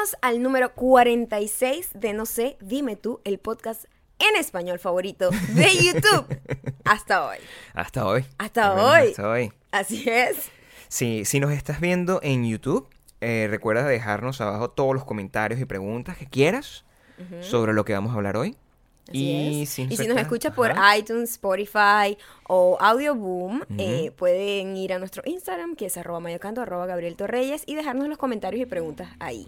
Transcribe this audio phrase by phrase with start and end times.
[0.00, 3.84] Bienvenidos al número 46 de No sé, dime tú, el podcast
[4.18, 6.38] en español favorito de YouTube.
[6.86, 7.36] Hasta hoy.
[7.74, 8.24] Hasta hoy.
[8.38, 9.08] Hasta hoy.
[9.10, 9.52] Hasta hoy.
[9.72, 10.48] Así es.
[10.88, 12.88] Sí, si nos estás viendo en YouTube,
[13.20, 16.86] eh, recuerda dejarnos abajo todos los comentarios y preguntas que quieras
[17.42, 18.56] sobre lo que vamos a hablar hoy.
[19.10, 22.16] Así y si y nos si nos estás- escuchas por iTunes, Spotify
[22.48, 27.64] o Audioboom, eh, pueden ir a nuestro Instagram, que es arroba mayocanto, arroba Gabriel Torreyes,
[27.66, 29.46] y dejarnos los comentarios y preguntas ahí.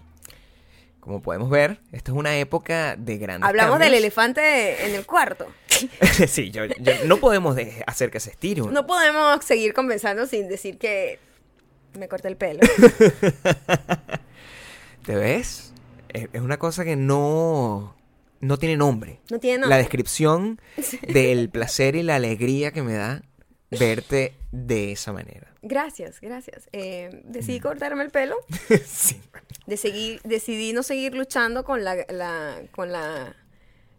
[1.03, 5.47] Como podemos ver, esta es una época de grandes Hablamos del elefante en el cuarto.
[6.29, 8.61] sí, yo, yo- no podemos de- hacer que se estire.
[8.61, 11.19] No podemos seguir conversando sin decir que
[11.99, 12.61] me corté el pelo.
[15.05, 15.73] ¿Te ves?
[16.07, 17.97] Es, una cosa que no,
[18.39, 19.19] no tiene nombre.
[19.29, 19.77] No tiene La nombre.
[19.79, 20.61] descripción
[21.07, 23.23] del placer y la alegría que me da
[23.71, 25.52] verte de esa manera.
[25.65, 26.69] Gracias, gracias.
[26.73, 27.31] Eh, Mm.
[27.31, 28.35] decidí cortarme el pelo.
[28.85, 29.19] sí.
[29.65, 33.35] De seguir, decidí no seguir luchando con la, la- con la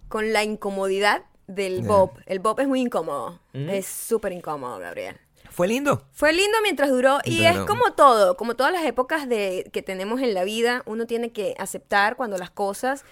[0.09, 2.13] con la incomodidad del bob.
[2.27, 3.41] El bob es muy incómodo.
[3.55, 3.69] Mm.
[3.71, 5.17] Es súper incómodo, Gabriel.
[5.51, 6.07] Fue lindo.
[6.13, 10.21] Fue lindo mientras duró y es como todo, como todas las épocas de, que tenemos
[10.21, 13.05] en la vida, uno tiene que aceptar cuando las cosas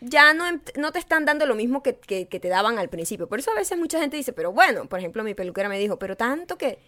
[0.00, 2.88] ya no, em- no te están dando lo mismo que, que- que te daban al
[2.88, 3.28] principio.
[3.28, 5.98] Por eso a veces mucha gente dice, pero bueno, por ejemplo, mi peluquera me dijo,
[5.98, 6.78] pero tanto que,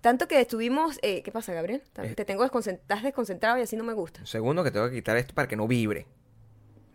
[0.00, 1.82] tanto que estuvimos, eh, ¿qué pasa, Gabriel?
[2.02, 2.14] Eh.
[2.14, 4.20] Te tengo desconcent- estás desconcentrado y así no me gusta.
[4.20, 6.06] Un segundo que tengo que quitar esto para que no vibre.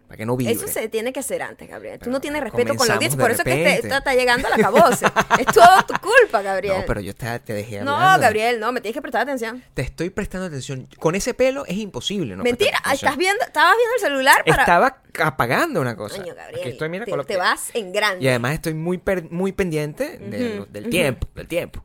[0.07, 0.53] Para que no vibre.
[0.53, 1.95] Eso se tiene que hacer antes, Gabriel.
[1.97, 4.47] Tú Pero no tienes respeto con la audiencia, por eso es que te- está llegando
[4.47, 5.05] a la caboce.
[5.39, 6.77] es todo tu culpa, Gabriel.
[6.77, 7.95] No, pero yo te, te dejé No.
[7.97, 9.63] Gabriel, no, me tienes que prestar atención.
[9.73, 10.87] Te estoy prestando atención.
[10.99, 12.43] Con ese pelo es imposible, ¿no?
[12.43, 14.61] Mentira, estás viendo, estabas viendo el celular para...
[14.61, 16.17] Estaba apagando una cosa.
[16.21, 18.23] Coño, Gabriel, Aquí estoy, mira, te, vas en grande.
[18.23, 21.83] Y además estoy muy, per- muy pendiente de del tiempo, del tiempo.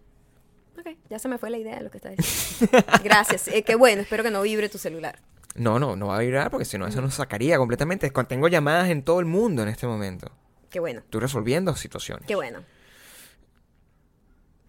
[1.09, 2.79] Ya se me fue la idea de lo que estás diciendo.
[3.05, 5.19] Gracias, eh, qué bueno, espero que no vibre tu celular.
[5.55, 8.11] No, no, no va a vibrar porque si no eso nos sacaría completamente.
[8.29, 10.31] Tengo llamadas en todo el mundo en este momento.
[10.71, 12.27] Qué bueno, Estoy resolviendo situaciones.
[12.27, 12.63] qué bueno.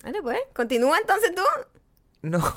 [0.04, 1.44] Vale, pues, continúa entonces tú.
[2.24, 2.40] No.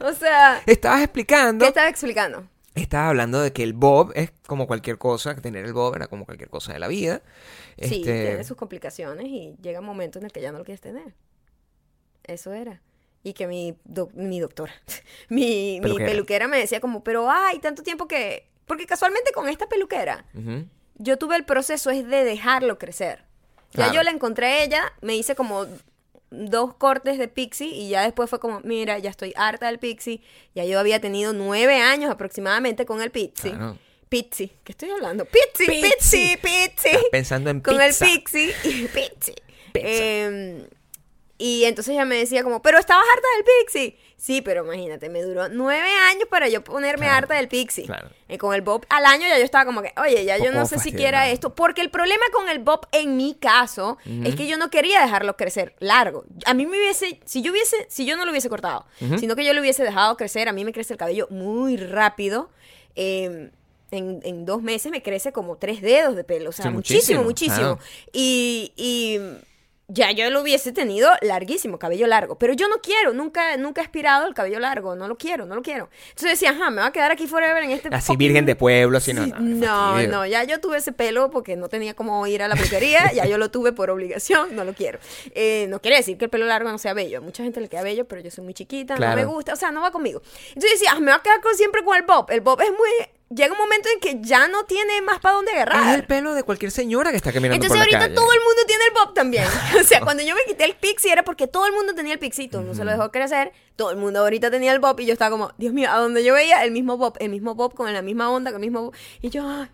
[0.00, 1.64] O sea, Estabas explicando.
[1.64, 2.48] ¿qué estás explicando?
[2.74, 6.06] Estaba hablando de que el bob es como cualquier cosa, que tener el bob era
[6.06, 7.22] como cualquier cosa de la vida.
[7.78, 10.64] Sí, Este, tiene sus complicaciones y llega un momento en el que ya no lo
[10.64, 11.14] quieres tener.
[12.24, 12.80] Eso era.
[13.24, 14.72] Y que mi, doc- mi doctora,
[15.28, 16.48] mi, mi Peluquera.
[16.48, 18.48] me decía como, pero ay, tanto tiempo que...
[18.66, 20.24] Porque casualmente con esta peluquera,
[20.96, 23.24] yo tuve el proceso es de dejarlo crecer.
[23.72, 23.94] Ya Claro.
[23.94, 25.66] yo la encontré a ella, me hice como
[26.30, 30.22] dos cortes de pixie y ya después fue como, mira, ya estoy harta del pixie.
[30.54, 33.50] Ya yo había tenido nueve años aproximadamente con el pixie.
[33.50, 33.78] Claro.
[34.08, 35.24] Pixie, ¿qué estoy hablando?
[35.24, 36.98] Pixie, pixie, Pixie.
[37.10, 38.04] pensando en Con pizza.
[38.06, 39.34] el pixie y pixie.
[39.72, 40.68] Pizza.
[41.38, 43.98] Y entonces ella me decía como, pero estabas harta del pixie.
[44.16, 47.84] Sí, pero imagínate, me duró nueve años para yo ponerme Claro, harta del pixie.
[47.86, 48.10] claro.
[48.28, 50.60] Y con el bob al año ya yo estaba como que, oye, ya yo no
[50.66, 50.98] sé si fastidiado.
[50.98, 51.52] quiera esto.
[51.54, 55.36] Porque el problema con el bob en mi caso es que yo no quería dejarlo
[55.36, 56.24] crecer largo.
[56.46, 58.86] A mí me hubiese, si yo hubiese, si yo no lo hubiese cortado,
[59.18, 62.50] sino que yo lo hubiese dejado crecer, a mí me crece el cabello muy rápido.
[62.94, 63.50] em,
[63.90, 66.48] en, en dos meses me crece como tres dedos de pelo.
[66.50, 67.76] O sea, Sí, muchísimo, muchísimo, muchísimo.
[67.76, 67.78] claro.
[68.12, 69.18] Y, y
[69.92, 72.36] ya yo lo hubiese tenido larguísimo, cabello largo.
[72.36, 74.96] Pero yo no quiero, nunca, nunca he aspirado el cabello largo.
[74.96, 75.90] No lo quiero, no lo quiero.
[76.08, 77.88] Entonces decía, ajá, me va a quedar aquí forever en este.
[77.92, 79.24] Así virgen de pueblo, así no.
[79.24, 82.56] Sí, no, no, ya yo tuve ese pelo porque no tenía cómo ir a la
[82.56, 84.98] peluquería, ya yo lo tuve por obligación, no lo quiero.
[85.34, 87.68] Eh, no quiere decir que el pelo largo no sea bello, a mucha gente le
[87.68, 90.22] queda bello, pero yo soy muy chiquita, no me gusta, o sea, no va conmigo.
[90.48, 92.70] Entonces decía, ah, me va a quedar con, siempre con el bob, el bob es
[92.70, 92.90] muy...
[93.34, 95.94] Llega un momento en que ya no tiene más para dónde Es agarrar.
[95.94, 98.14] el pelo de cualquier señora que está caminando Entonces por la ahorita calle.
[98.14, 99.44] todo el mundo tiene el bob también.
[99.80, 102.18] O sea, cuando yo me quité el pixie era porque todo el mundo tenía el
[102.60, 105.12] el mundo se lo dejó crecer, todo el mundo ahorita tenía el bob y yo
[105.14, 107.92] estaba como, Dios mío, a donde yo veía el mismo bob, el mismo bob con
[107.92, 108.94] la misma onda, con el mismo bob.
[109.20, 109.68] Y yo, ah,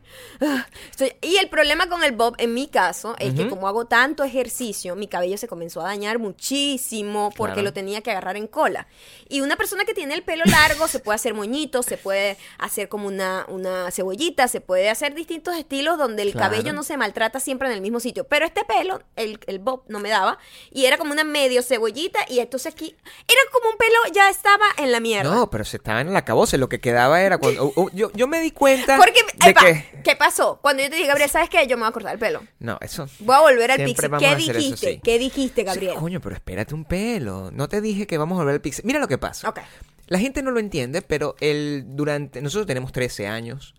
[0.91, 3.51] estoy- Y el problema con el bob en mi caso es que Ujú.
[3.51, 7.69] como hago tanto ejercicio, mi cabello se comenzó a dañar muchísimo porque Claro.
[7.69, 8.87] lo tenía que agarrar en cola.
[9.29, 12.89] Y una persona que tiene el pelo largo se puede hacer moñitos, se puede hacer
[12.89, 16.51] como una, una cebollita, se puede hacer distintos estilos donde el Claro.
[16.51, 18.25] cabello no se maltrata siempre en el mismo sitio.
[18.25, 20.39] Pero este pelo, el, el bob, no me daba.
[20.71, 22.21] Y era como una medio cebollita.
[22.29, 22.97] Y entonces aquí
[23.27, 25.31] era como un pelo, ya estaba en la mierda.
[25.35, 26.59] No, pero se estaba en la caboce.
[26.59, 27.65] Lo que quedaba era cuando.
[27.67, 28.97] uh, uh, yo, yo me di cuenta.
[28.97, 30.01] Porque, de epa, que.
[30.05, 30.59] ¿qué pasó?
[30.63, 31.67] Cuando yo te dije, Gabriel, ¿sabes qué?
[31.67, 32.43] Yo me voy a cortar el pelo.
[32.59, 33.09] No, eso.
[33.21, 34.09] Voy a volver al Siempre pixie.
[34.09, 34.93] vamos ¿Qué a hacer eso, dijiste?
[34.95, 35.01] sí.
[35.03, 35.95] ¿Qué dijiste, Sí, Gabriel?
[35.97, 37.51] coño, pero espérate un pelo.
[37.53, 38.85] No te dije que vamos a volver al pixel.
[38.85, 39.49] Mira lo que pasa.
[39.49, 39.61] Ok.
[40.07, 42.41] La gente no lo entiende, pero el, durante.
[42.41, 43.75] Nosotros tenemos 13 años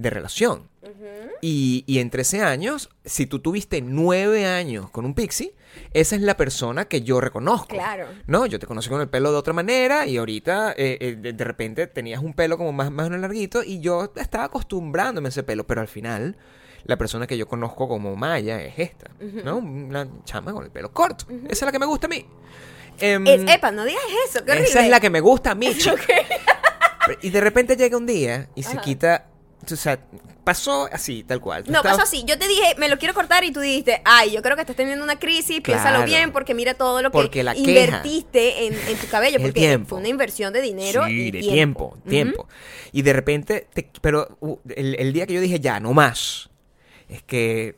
[0.00, 0.68] de relación.
[1.42, 5.54] y, y en 13 años, si tú tuviste 9 años con un pixie,
[5.94, 7.68] esa es la persona que yo reconozco.
[7.68, 8.06] Claro.
[8.26, 11.32] No, yo te conocí con el pelo de otra manera y ahorita eh, eh, de,
[11.32, 15.42] de repente tenías un pelo como más, más larguito y yo estaba acostumbrándome a ese
[15.42, 16.36] pelo, pero al final
[16.84, 19.10] la persona que yo conozco como Maya es esta,
[19.44, 19.58] ¿no?
[19.58, 21.26] Una chama con el pelo corto.
[21.44, 22.26] Esa es la que me gusta a mí.
[22.98, 24.68] Em, Es- epa, no digas eso, qué horrible.
[24.68, 25.96] esa es la que me gusta a mí, chico.
[27.22, 29.26] Y de repente llega un día y se quita,
[29.70, 29.98] o sea,
[30.44, 31.64] pasó así, tal cual.
[31.64, 32.24] Tú No, estabas- pasó así.
[32.26, 34.76] Yo te dije, me lo quiero cortar y tú dijiste, ay, yo creo que estás
[34.76, 39.06] teniendo una crisis, piénsalo bien porque mira todo lo que la invertiste en, en tu
[39.08, 39.36] cabello.
[39.36, 41.96] El Porque fue una inversión de dinero Sí, y de tiempo.
[42.08, 42.48] tiempo, tiempo.
[42.92, 46.48] Y de repente, te- pero uh, el, el día que yo dije, ya, no más,
[47.08, 47.76] es que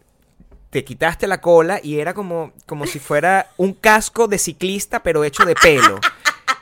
[0.71, 5.23] te quitaste la cola y era como, como si fuera un casco de ciclista, pero
[5.25, 6.01] hecho de pelo.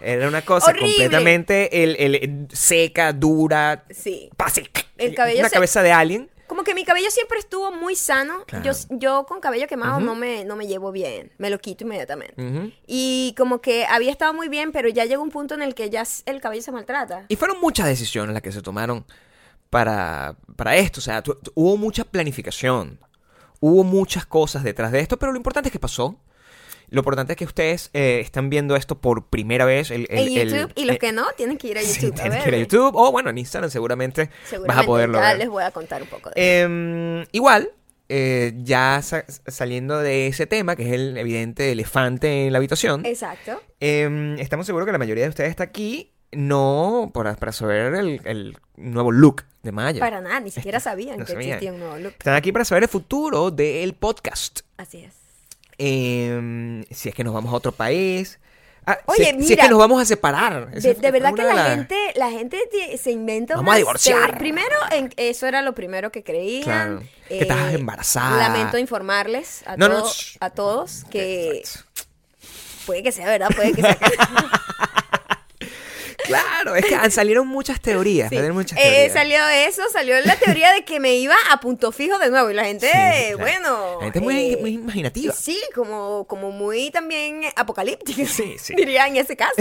[0.00, 0.88] Era una cosa Horrible.
[0.94, 4.30] completamente el, el- seca, dura, Sí.
[5.04, 6.30] El cabello Una se- cabeza de alien.
[6.46, 8.44] Como que mi cabello siempre estuvo muy sano.
[8.44, 8.64] Claro.
[8.64, 11.30] Yo, yo con cabello quemado no, me, no me llevo bien.
[11.38, 12.34] Me lo quito inmediatamente.
[12.88, 15.90] Y como que había estado muy bien, pero ya llegó un punto en el que
[15.90, 17.24] ya el cabello se maltrata.
[17.28, 19.04] Y fueron muchas decisiones las que se tomaron
[19.70, 20.98] para, para esto.
[20.98, 22.98] O sea, tu- tu- hubo mucha planificación.
[23.60, 26.16] Hubo muchas cosas detrás de esto, pero lo importante es que pasó.
[26.90, 29.90] Lo importante es que ustedes eh, están viendo esto por primera vez.
[29.90, 30.72] El, el- en el- YouTube.
[30.76, 32.18] y los eh, que no, tienen que ir a sí, YouTube.
[32.18, 32.58] a tienes que ir a.
[32.58, 32.92] YouTube.
[32.96, 34.30] O bueno, en Instagram seguramente,
[34.66, 35.38] vas a poderlo ya ver.
[35.38, 37.70] les voy a contar un poco de Em, igual,
[38.08, 43.06] eh, ya sa- saliendo de ese tema, que es el evidente elefante en la habitación,
[43.06, 43.62] Exacto.
[43.78, 48.20] em, estamos seguros que la mayoría de ustedes está aquí no para, para saber el,
[48.24, 50.00] el nuevo look de Maya.
[50.00, 51.50] Para nada, ni siquiera sabían No que sabían.
[51.52, 52.12] existía un nuevo look.
[52.18, 54.60] Están aquí para saber el futuro del podcast.
[54.76, 55.14] Así es.
[55.82, 58.38] Em, si es que nos vamos a otro país.
[58.86, 60.70] Ah, si es- si, es mira, que nos vamos a separar.
[60.72, 62.58] De, verdad que la gente, la gente
[62.98, 64.36] se inventa Vamos a divorciar.
[64.38, 66.62] Primero, en- eso era lo primero que creían.
[66.64, 68.48] Claro, que estabas embarazada.
[68.48, 70.10] Lamento informarles a, No, todo-
[70.40, 71.62] a todos que
[72.86, 73.98] puede que sea verdad, puede que sea
[76.26, 78.28] Claro, es que salieron muchas teorías.
[78.28, 78.36] Sí.
[78.36, 82.18] salieron muchas Eh, salió eso, salió la teoría de que me iba a punto fijo
[82.18, 82.50] de nuevo.
[82.50, 83.38] Y la gente, Sí, claro.
[83.38, 83.94] bueno.
[83.98, 85.32] La gente es muy, eh, muy imaginativa.
[85.34, 88.24] Sí, como, como muy también apocalíptica.
[88.26, 88.74] Sí, sí.
[88.74, 89.54] Diría en ese caso.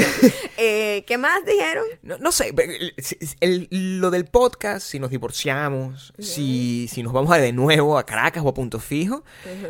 [0.61, 1.85] Eh, ¿Qué más dijeron?
[2.01, 2.93] No, no sé, pero el-
[3.39, 8.05] el- lo del podcast, si nos divorciamos, si, si nos vamos a de nuevo a
[8.05, 9.23] Caracas o a Punto Fijo,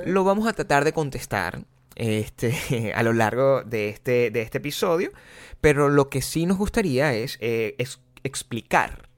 [0.06, 1.60] lo vamos a tratar de contestar
[2.00, 5.12] este, a lo largo de este, de este episodio.
[5.62, 7.76] Pero lo que sí nos gustaría es, eh,
[8.24, 9.10] explicar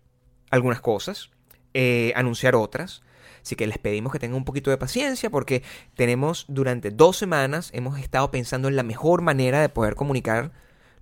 [0.49, 1.29] algunas cosas,
[1.73, 3.03] eh, anunciar otras.
[3.41, 5.63] Así que les pedimos que tengan un poquito de paciencia porque
[5.95, 10.51] tenemos durante dos semanas, hemos estado pensando en la mejor manera de poder comunicar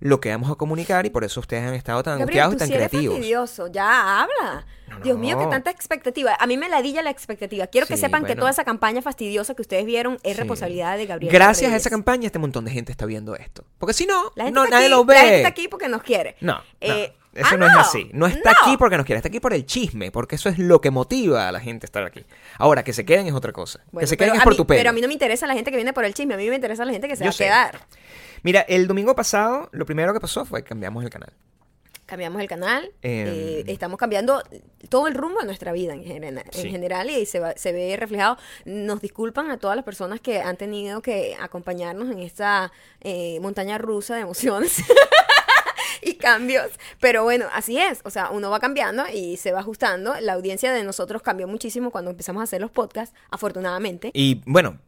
[0.00, 2.58] lo que vamos a comunicar y por eso ustedes han estado tan Gabriel, angustiados y
[2.58, 3.16] tan sí eres creativos.
[3.16, 3.66] fastidioso.
[3.68, 4.66] Ya habla.
[4.88, 5.48] No, Dios mío, no.
[5.48, 6.34] tanta expectativa.
[6.40, 7.66] A mí me ladilla la expectativa.
[7.68, 10.38] Quiero que sepan que toda esa campaña fastidiosa que ustedes vieron es Sí.
[10.38, 11.32] responsabilidad de Gabriel.
[11.32, 13.64] Gracias a esa campaña este montón de gente está viendo esto.
[13.78, 15.14] Porque si no, La gente no está nadie aquí- lo ve.
[15.14, 16.34] La gente está aquí porque nos quiere.
[16.40, 18.10] No, Eh, eso ah, no, es así.
[18.12, 20.80] No está aquí porque nos quiere, está aquí por el chisme, porque eso es lo
[20.80, 22.24] que motiva a la gente a estar aquí.
[22.58, 23.80] Ahora, que se queden es otra cosa.
[23.92, 24.78] Bueno, que se queden es por mí- tu pelo.
[24.80, 26.34] Pero a mí no me interesa la gente que viene por el chisme.
[26.34, 27.78] A mí me interesa la gente que se Yo va a sé.
[28.42, 31.32] Mira, el domingo pasado, lo primero que pasó fue que cambiamos el canal.
[32.06, 32.90] Cambiamos el canal.
[33.02, 33.28] Em.
[33.28, 34.42] eh, estamos cambiando
[34.88, 36.68] todo el rumbo de nuestra vida en, general- en Sí.
[36.68, 38.36] general y se, va- se ve reflejado.
[38.64, 43.78] Nos disculpan a todas las personas que han tenido que acompañarnos en esta eh, montaña
[43.78, 44.78] rusa de emociones.
[46.20, 46.68] cambios,
[47.00, 50.14] pero bueno, así es, o sea, uno va cambiando y se va ajustando.
[50.20, 54.10] La audiencia de nosotros cambió muchísimo cuando empezamos a hacer los podcasts, afortunadamente.
[54.14, 54.78] Y bueno,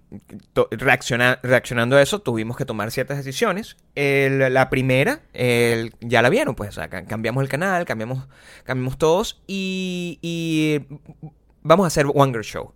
[0.70, 3.76] reacciona- reaccionando a eso, tuvimos que tomar ciertas decisiones.
[3.94, 5.22] La primera,
[6.00, 8.26] ya la vieron, pues, o sea, ca- cambiamos el canal, cambiamos,
[8.64, 10.80] cambiamos todos y
[11.62, 12.74] vamos a hacer One Girl Show.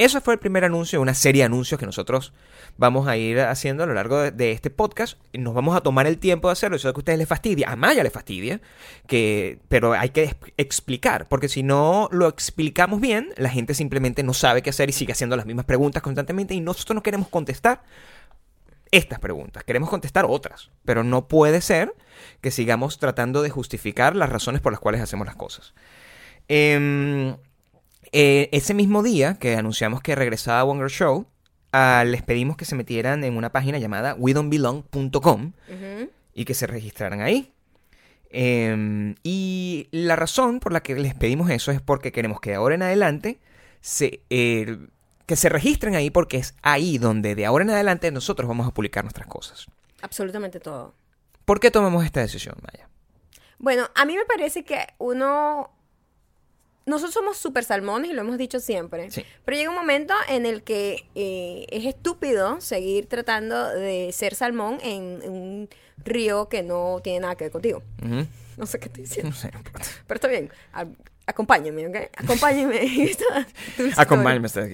[0.00, 2.32] Eso fue el primer anuncio una serie de anuncios que nosotros
[2.78, 5.18] vamos a ir haciendo a lo largo de, este podcast.
[5.34, 6.78] Nos vamos a tomar el tiempo de hacerlo.
[6.78, 8.62] Yo sé que a ustedes les fastidia, a Maya le fastidia,
[9.06, 14.22] que, pero hay que es- explicar, porque si no lo explicamos bien, la gente simplemente
[14.22, 17.28] no sabe qué hacer y sigue haciendo las mismas preguntas constantemente y nosotros no queremos
[17.28, 17.82] contestar
[18.92, 21.94] estas preguntas, queremos contestar otras, pero no puede ser
[22.40, 25.74] que sigamos tratando de justificar las razones por las cuales hacemos las cosas.
[26.48, 27.36] Em,
[28.12, 31.26] eh, ese mismo día que anunciamos que regresaba One Girl Show,
[31.72, 36.10] ah, les pedimos que se metieran en una página llamada wedon'tbelong.com Ujú.
[36.34, 37.52] y que se registraran ahí.
[38.32, 42.56] Em, y la razón por la que les pedimos eso es porque queremos que de
[42.56, 43.40] ahora en adelante
[43.80, 44.78] se, eh,
[45.26, 48.70] que se registren ahí porque es ahí donde de ahora en adelante nosotros vamos a
[48.72, 49.66] publicar nuestras cosas.
[50.02, 50.94] Absolutamente todo.
[51.44, 52.88] ¿Por qué tomamos esta decisión, Maya?
[53.58, 55.70] Bueno, a mí me parece que uno
[56.90, 59.10] nosotros somos super salmones y lo hemos dicho siempre.
[59.10, 59.24] Sí.
[59.44, 64.78] Pero llega un momento en el que eh, es estúpido seguir tratando de ser salmón
[64.82, 65.68] en, en un
[66.04, 67.82] río que no tiene nada que ver contigo.
[68.56, 69.30] No sé qué estoy diciendo.
[69.30, 69.50] No sé.
[70.06, 70.50] Pero está bien.
[70.72, 70.86] A-
[71.26, 71.96] acompáñenme, ¿ok?
[72.16, 73.46] Acompáñenme en esta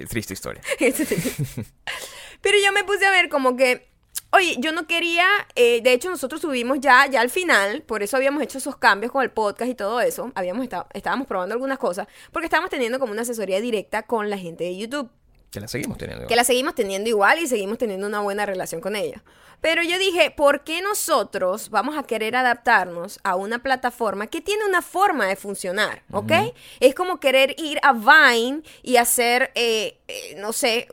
[0.09, 0.63] triste historia.
[2.41, 3.89] Pero yo me puse a ver como que,
[4.33, 8.17] oye, yo no quería, eh, de hecho nosotros subimos ya, ya al final, por eso
[8.17, 11.79] habíamos hecho esos cambios con el podcast y todo eso, habíamos estado, estábamos probando algunas
[11.79, 15.11] cosas, porque estábamos teniendo como una asesoría directa con la gente de YouTube.
[15.51, 16.27] Que la seguimos teniendo.
[16.27, 19.23] Que la seguimos teniendo igual y seguimos teniendo una buena relación con ella.
[19.61, 24.65] Pero yo dije, ¿por qué nosotros vamos a querer adaptarnos a una plataforma que tiene
[24.65, 26.03] una forma de funcionar?
[26.13, 26.33] ¿Ok?
[26.81, 30.89] Es como querer ir a Vine y hacer, eh, eh, no sé,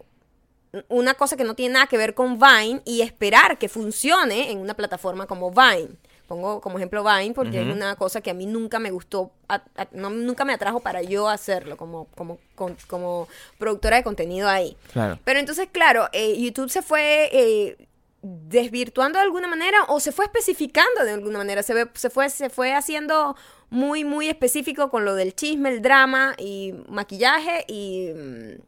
[0.90, 4.58] una cosa que no tiene nada que ver con Vine y esperar que funcione en
[4.60, 5.90] una plataforma como Vine.
[6.28, 9.62] Pongo como ejemplo Vine porque es una cosa que a mí nunca me gustó, a-
[9.76, 13.28] a- no- nunca me atrajo para yo hacerlo como, como, con- como
[13.60, 14.76] productora de contenido ahí.
[14.94, 15.20] Claro.
[15.24, 17.88] Pero entonces, claro, eh, YouTube se fue eh,
[18.24, 21.62] desvirtuando de alguna manera o se fue especificando de alguna manera.
[21.62, 23.36] Se, ve- se, fue, se fue haciendo
[23.70, 28.10] muy, muy específico con lo del chisme, el drama y maquillaje y...
[28.16, 28.62] mm,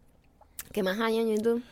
[0.73, 1.63] ¿Qué más hay en YouTube?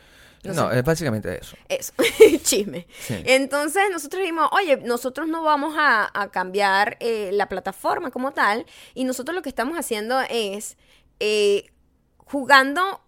[0.44, 0.80] No, sé.
[0.80, 1.56] es básicamente eso.
[1.70, 1.94] Eso,
[2.44, 2.88] chisme.
[3.00, 3.22] Sí.
[3.26, 8.66] Entonces nosotros dijimos, oye, nosotros no vamos a, a cambiar eh, la plataforma como tal
[8.94, 10.78] y nosotros lo que estamos haciendo es
[11.20, 11.72] eh,
[12.18, 13.02] jugando,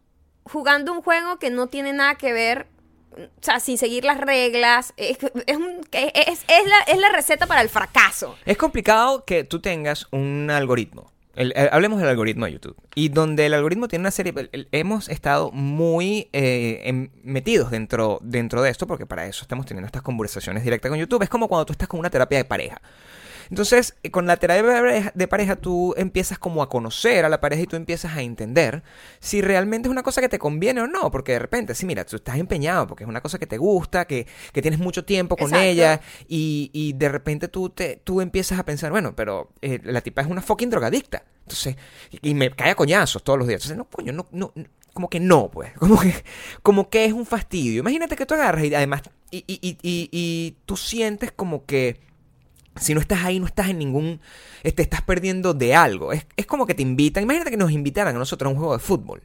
[0.43, 2.67] jugando un juego que no tiene nada que ver,
[3.17, 4.93] o sea, sin seguir las reglas.
[4.97, 8.35] Es, es, un- es, es la, es la receta para el fracaso.
[8.45, 11.11] Es complicado que tú tengas un algoritmo.
[11.35, 12.75] El- el- hablemos del algoritmo de YouTube.
[12.95, 14.33] Y donde el algoritmo tiene una serie...
[14.71, 19.85] hemos estado muy eh, em- metidos dentro, dentro de esto, porque para eso estamos teniendo
[19.85, 21.21] estas conversaciones directas con YouTube.
[21.23, 22.81] Es como cuando tú estás con una terapia de pareja.
[23.49, 27.63] Entonces, eh, con la terapia de pareja, tú empiezas como a conocer a la pareja
[27.63, 28.83] y tú empiezas a entender
[29.19, 31.11] si realmente es una cosa que te conviene o no.
[31.11, 34.05] Porque de repente, sí, mira, tú estás empeñado porque es una cosa que te gusta,
[34.05, 35.67] que, que tienes mucho tiempo con Exacto.
[35.67, 40.01] ella y, y de repente tú, te, tú empiezas a pensar, bueno, pero eh, la
[40.01, 41.23] tipa es una fucking drogadicta.
[41.41, 41.75] Entonces,
[42.11, 43.61] y, y me cae a coñazos todos los días.
[43.63, 45.73] Entonces, no, coño, no, no, no, como que no, pues.
[45.79, 46.13] Como que,
[46.63, 47.81] como que es un fastidio.
[47.81, 51.99] Imagínate que tú agarras y además, y, y, y, y, y tú sientes como que
[52.79, 54.19] si no estás ahí, no estás en ningún.
[54.63, 56.11] Te estás perdiendo de algo.
[56.13, 57.23] Es, es como que te invitan.
[57.23, 59.21] Imagínate que nos invitaran a nosotros a un juego de fútbol.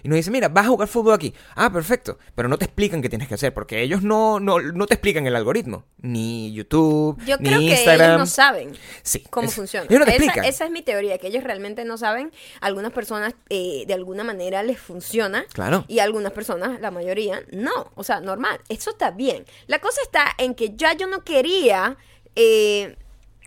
[0.00, 1.34] Y nos dicen, mira, vas a jugar fútbol aquí.
[1.56, 2.20] Ah, perfecto.
[2.36, 3.52] Pero no te explican qué tienes que hacer.
[3.52, 5.82] Porque ellos no, no, no te explican el algoritmo.
[6.00, 8.06] Ni YouTube, Yo ni creo que Instagram.
[8.10, 9.86] ellos no saben Sí, cómo es- funciona.
[9.90, 12.30] ellos no te esa, esa es mi teoría, que ellos realmente no saben.
[12.60, 15.44] Algunas personas eh, de alguna manera les funciona.
[15.52, 15.84] Claro.
[15.88, 17.90] Y algunas personas, la mayoría, no.
[17.96, 18.60] O sea, normal.
[18.68, 19.46] Eso está bien.
[19.66, 21.96] La cosa está en que ya yo no quería.
[22.40, 22.96] Eh,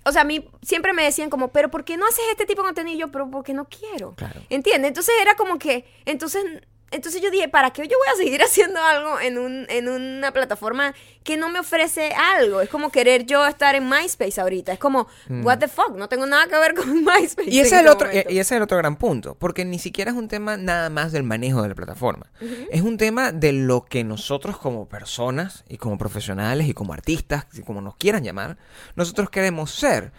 [0.03, 2.61] o sea, a mí siempre me decían como, pero ¿por qué no haces este tipo
[2.61, 2.95] de contenido?
[2.95, 4.13] Y yo, pero porque no quiero.
[4.15, 4.41] Claro.
[4.49, 4.89] ¿Entiendes?
[4.89, 6.43] Entonces era como que, entonces,
[6.91, 10.31] entonces yo dije, ¿para qué yo voy a seguir haciendo algo en, un, en una
[10.31, 10.93] plataforma
[11.23, 12.61] que no me ofrece algo?
[12.61, 14.73] Es como querer yo estar en MySpace ahorita.
[14.73, 15.07] Es como,
[15.43, 17.49] what the fuck, no tengo nada que ver con MySpace.
[17.49, 17.53] Mm.
[17.53, 18.31] Y ese, es el este otro, y momento.
[18.31, 21.11] y ese es el otro gran punto, porque ni siquiera es un tema nada más
[21.11, 22.29] del manejo de la plataforma.
[22.69, 27.45] Es un tema de lo que nosotros como personas y como profesionales y como artistas,
[27.65, 28.57] como nos quieran llamar,
[28.95, 30.11] nosotros queremos ser.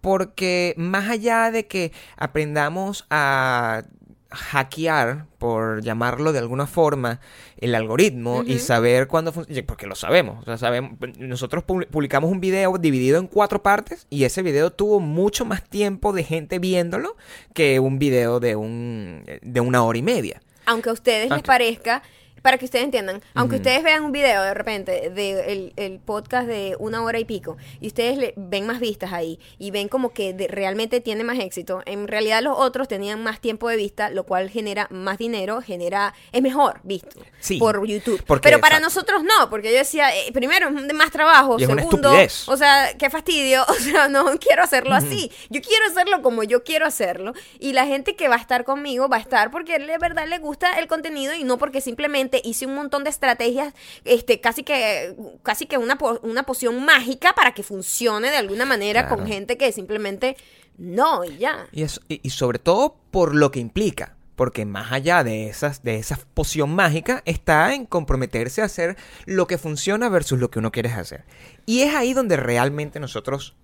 [0.00, 3.82] Porque más allá de que aprendamos a
[4.30, 7.20] hackear, por llamarlo de alguna forma,
[7.58, 12.30] el algoritmo y saber cuándo funciona, porque lo sabemos, o sea, sabemos, nosotros pu- publicamos
[12.30, 16.58] un video dividido en cuatro partes y ese video tuvo mucho más tiempo de gente
[16.58, 17.16] viéndolo
[17.54, 20.40] que un video de un de una hora y media.
[20.66, 21.46] Aunque a ustedes les Ok.
[21.46, 22.02] parezca,
[22.42, 26.46] para que ustedes entiendan, aunque ustedes vean un video de repente de el, el podcast
[26.46, 30.12] de una hora y pico y ustedes le, ven más vistas ahí y ven como
[30.12, 34.10] que de- realmente tiene más éxito, en realidad los otros tenían más tiempo de vista,
[34.10, 38.22] lo cual genera más dinero, genera es mejor visto Sí, por YouTube.
[38.26, 38.94] porque- Pero para exacto.
[38.94, 42.12] nosotros no, porque yo decía, eh, primero más trabajo, Y segundo,
[42.46, 45.30] o sea, qué fastidio, o sea, no quiero hacerlo así.
[45.50, 49.08] Yo quiero hacerlo como yo quiero hacerlo y la gente que va a estar conmigo
[49.08, 52.66] va a estar porque de verdad le gusta el contenido y no porque simplemente hice
[52.66, 57.62] un montón de estrategias, este, casi que casi que una una poción mágica para que
[57.62, 59.32] funcione de alguna manera con Claro.
[59.32, 60.36] gente que simplemente
[60.78, 61.66] no y ya.
[61.72, 64.16] Y, eso- y- y sobre todo por lo que implica.
[64.36, 68.96] Porque más allá de esas, de esa poción mágica, está en comprometerse a hacer
[69.26, 71.24] lo que funciona versus lo que uno quiere hacer.
[71.66, 73.54] Y es ahí donde realmente nosotros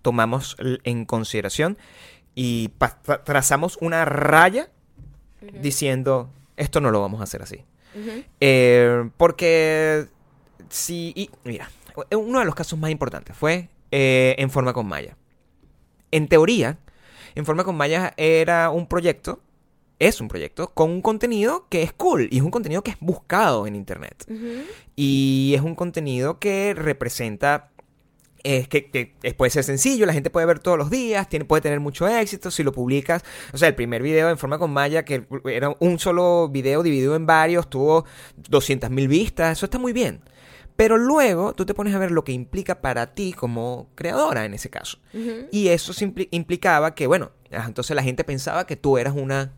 [0.00, 1.76] tomamos en consideración
[2.36, 2.70] y
[3.24, 4.70] trazamos una raya
[5.60, 7.64] diciendo, esto no lo vamos a hacer así.
[8.40, 10.06] Eh, porque
[10.68, 11.12] si...
[11.16, 11.70] Y, mira,
[12.12, 15.16] uno de los casos más importantes fue eh, En Forma con Maya.
[16.10, 16.78] En teoría,
[17.34, 19.40] En Forma con Maya era un proyecto
[20.08, 22.96] es un proyecto con un contenido que es cool y es un contenido que es
[22.98, 24.26] buscado en internet.
[24.96, 27.70] Y es un contenido que representa
[28.44, 31.44] es que, que es- puede ser sencillo, la gente puede ver todos los días, tiene,
[31.44, 33.22] puede tener mucho éxito si lo publicas.
[33.52, 37.14] O sea, el primer video en forma con Maya, que era un solo video dividido
[37.16, 38.04] en varios, tuvo
[38.48, 40.20] 200 mil vistas, eso está muy bien.
[40.74, 44.54] Pero luego tú te pones a ver lo que implica para ti como creadora en
[44.54, 44.98] ese caso.
[45.52, 45.92] Y eso
[46.30, 49.52] implicaba que, bueno, ah, entonces la gente pensaba que tú eras una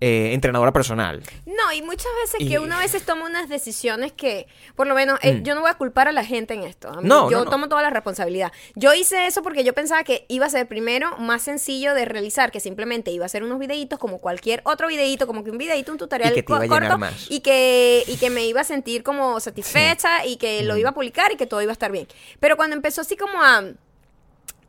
[0.00, 1.22] eh, entrenadora personal.
[1.46, 4.94] No, y muchas veces Y- que uno a veces toma unas decisiones que, por lo
[4.94, 5.42] menos, eh, Mm.
[5.42, 6.88] yo no voy a culpar a la gente en esto.
[6.90, 7.50] A mí- No, yo no, no.
[7.50, 8.52] tomo toda la responsabilidad.
[8.74, 12.52] Yo hice eso porque yo pensaba que iba a ser primero más sencillo de realizar,
[12.52, 15.92] que simplemente iba a hacer unos videitos como cualquier otro videito, como que un videito,
[15.92, 17.30] un tutorial Y que te iba a co- llenar corto, más.
[17.30, 20.94] y que y que me iba a sentir como satisfecha y que lo iba a
[20.94, 22.06] publicar y que todo iba a estar bien.
[22.38, 23.64] Pero cuando empezó así como a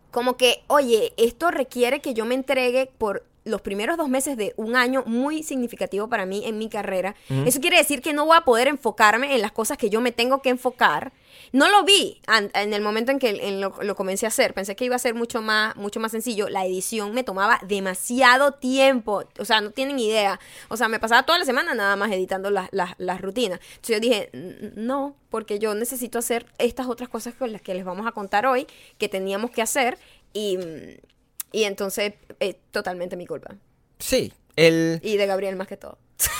[0.09, 4.53] como que, oye, esto requiere que yo me entregue por los primeros dos meses de
[4.57, 7.15] un año muy significativo para mí en mi carrera.
[7.45, 10.11] Eso quiere decir que no voy a poder enfocarme en las cosas que yo me
[10.11, 11.11] tengo que enfocar.
[11.53, 12.19] No lo vi
[12.53, 14.53] en el momento en que en lo, lo comencé a hacer.
[14.53, 16.49] Pensé que iba a ser mucho más, mucho más sencillo.
[16.49, 19.23] La edición me tomaba demasiado tiempo.
[19.39, 20.39] O sea, no tienen idea.
[20.67, 23.59] O sea, me pasaba toda la semana nada más editando las, las, las rutinas.
[23.75, 27.73] Entonces yo dije, "N- no, porque yo necesito hacer estas otras cosas con las que
[27.73, 29.97] les vamos a contar hoy, que teníamos que hacer.
[30.33, 30.57] Y,
[31.51, 33.55] y entonces, es totalmente mi culpa.
[33.99, 34.99] Sí, el...
[35.03, 35.97] Y de Gabriel más que todo.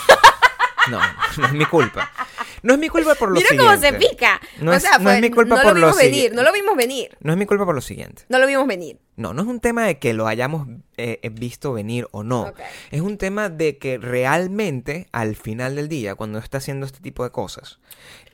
[0.90, 1.00] No,
[1.36, 2.10] no es mi culpa.
[2.62, 3.70] No es mi culpa por lo Mira siguiente.
[3.70, 4.40] cómo se pica.
[4.60, 6.42] No o es- sea, no es mi culpa no por lo lo vimos venir, no
[6.42, 7.14] lo vimos venir.
[7.20, 8.22] No es mi culpa por lo siguiente.
[8.30, 8.98] No lo vimos venir.
[9.16, 12.54] No, no es un tema de que lo hayamos eh, eh, visto venir o no.
[12.90, 17.22] Es un tema de que realmente al final del día, cuando está haciendo este tipo
[17.22, 17.80] de cosas,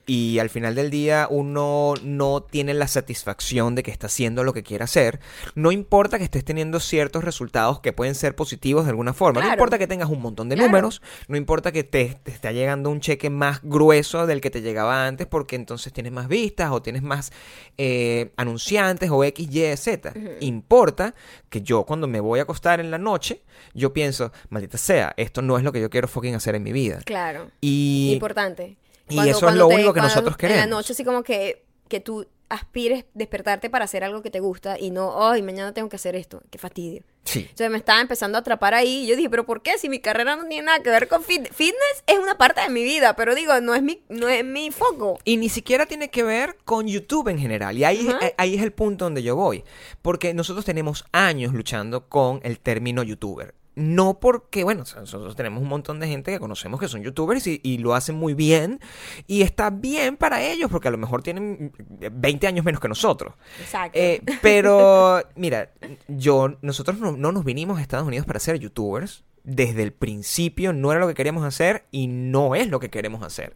[0.06, 4.52] y al final del día uno no tiene la satisfacción de que está haciendo lo
[4.52, 5.20] que quiere hacer,
[5.54, 9.50] no importa que estés teniendo ciertos resultados que pueden ser positivos de alguna forma, no
[9.50, 10.68] importa que tengas un montón de Claro.
[10.70, 14.62] números, no importa que te, te está llegando un cheque más grueso del que te
[14.62, 17.32] llegaba antes porque entonces tienes más vistas o tienes más
[17.78, 20.12] eh, anunciantes o X, Y, Z.
[20.40, 21.14] Importa
[21.48, 23.42] que yo cuando me voy a acostar en la noche,
[23.74, 26.72] yo pienso, maldita sea, esto no es lo que yo quiero fucking hacer en mi
[26.72, 27.00] vida.
[27.04, 27.50] Claro.
[27.60, 28.76] Y Importante.
[29.08, 30.60] Y eso es lo único que nosotros En queremos.
[30.60, 34.78] la noche, así como que, que tú aspires despertarte para hacer algo que te gusta
[34.78, 36.42] y no, ay, mañana tengo que hacer esto.
[36.50, 37.02] Qué fastidio.
[37.24, 39.76] sí, Entonces me estaba empezando a atrapar ahí y yo dije, pero ¿por qué?
[39.78, 42.68] Si mi carrera no tiene nada que ver con fit- fitness, es una parte de
[42.68, 45.18] mi vida, pero digo, no es mi, no es mi foco.
[45.24, 47.76] Y ni siquiera tiene que ver con YouTube en general.
[47.76, 48.26] Y ahí, Ajá.
[48.26, 49.64] eh, ahí es el punto donde yo voy.
[50.02, 53.54] Porque nosotros tenemos años luchando con el término youtuber.
[53.76, 57.60] No porque, bueno, nosotros tenemos un montón de gente que conocemos que son youtubers y,
[57.62, 58.80] y lo hacen muy bien.
[59.26, 61.72] Y está bien para ellos porque a lo mejor tienen
[62.12, 63.34] 20 años menos que nosotros.
[63.60, 63.98] Exacto.
[63.98, 65.70] Eh, pero, mira,
[66.08, 69.24] yo, nosotros no, no nos vinimos a Estados Unidos para ser youtubers.
[69.46, 73.22] Desde el principio no era lo que queríamos hacer y no es lo que queremos
[73.22, 73.52] hacer.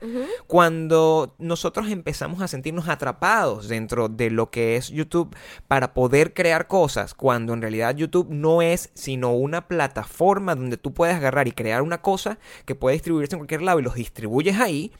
[0.46, 5.34] Cuando nosotros empezamos a sentirnos atrapados dentro de lo que es YouTube
[5.66, 10.92] para poder crear cosas, cuando en realidad YouTube no es sino una plataforma donde tú
[10.92, 14.58] puedes agarrar y crear una cosa que puede distribuirse en cualquier lado y los distribuyes
[14.60, 14.92] ahí,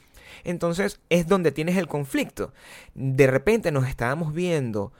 [0.44, 2.52] entonces es donde tienes el conflicto.
[2.94, 4.92] De repente nos estábamos viendo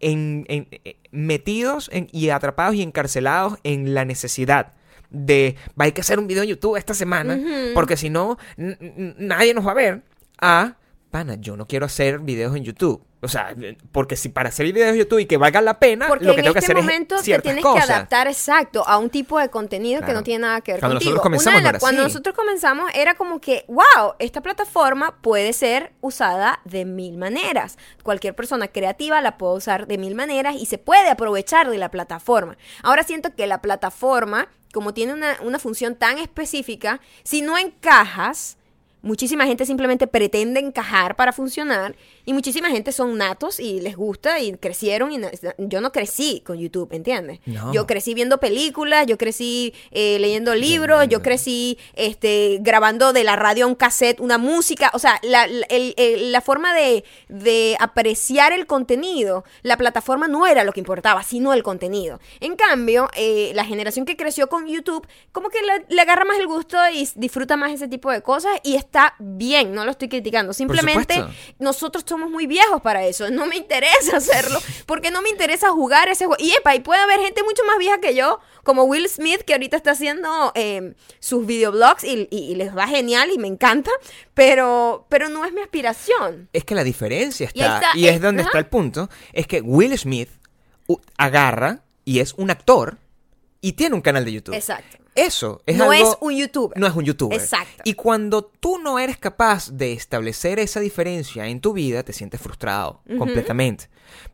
[0.00, 4.74] en, en- eh, metidos en- y atrapados y encarcelados en la necesidad
[5.10, 7.74] de hay que hacer un video en YouTube esta semana Ujú.
[7.74, 10.02] porque si no nadie nos va a ver
[10.40, 10.74] a
[11.10, 13.52] pana yo no quiero hacer videos en YouTube o sea
[13.90, 16.40] porque si para hacer videos en YouTube y que valgan la pena Porque lo que
[16.40, 18.96] en tengo que este hacer momento es te ciertas tienes cosas que adaptar exacto a
[18.98, 20.20] un tipo de contenido que Claro.
[20.20, 21.10] no tiene nada que ver Cuando contigo.
[21.14, 22.08] nosotros comenzamos Una de la- cuando así.
[22.12, 27.76] nosotros comenzamos era como que, wow, esta plataforma puede ser usada de mil maneras.
[28.04, 31.90] Cualquier persona creativa la puede usar de mil maneras y se puede aprovechar de la
[31.90, 32.56] plataforma.
[32.84, 38.58] Ahora siento que la plataforma, como tiene una, una función tan específica, si no encajas,
[39.00, 41.94] Muchísima gente simplemente pretende encajar para funcionar
[42.28, 45.18] y muchísima gente son natos y les gusta y crecieron y
[45.56, 47.40] yo no crecí con YouTube, ¿entiendes?
[47.46, 47.72] No.
[47.72, 53.34] Yo crecí viendo películas, yo crecí eh, leyendo libros, yo crecí este, grabando de la
[53.36, 57.02] radio a un cassette una música, o sea, la, la- el- el- la forma de,
[57.30, 62.20] de apreciar el contenido, la plataforma no era lo que importaba, sino el contenido.
[62.40, 66.38] En cambio, eh, la generación que creció con YouTube, como que le, le agarra más
[66.38, 70.10] el gusto y disfruta más ese tipo de cosas y está bien, no lo estoy
[70.10, 71.14] criticando, simplemente
[71.58, 76.08] nosotros somos muy viejos para eso, no me interesa hacerlo, porque no me interesa jugar
[76.08, 76.42] ese juego.
[76.42, 79.52] Y epa, y puede haber gente mucho más vieja que yo, como Will Smith, que
[79.52, 83.90] ahorita está haciendo eh, sus videoblogs y, y- y les va genial y me encanta,
[84.34, 86.48] pero, pero no es mi aspiración.
[86.52, 88.48] es que la diferencia Y está y, está, es donde ajá.
[88.50, 90.28] está el punto es que Will Smith
[91.16, 92.98] agarra y es un actor
[93.60, 94.98] y tiene un canal de YouTube Exacto.
[95.26, 96.78] Eso es no algo- es un youtuber.
[96.78, 97.38] No es un youtuber.
[97.38, 97.82] Exacto.
[97.84, 102.40] Y cuando tú no eres capaz de establecer esa diferencia en tu vida, te sientes
[102.40, 103.88] frustrado completamente.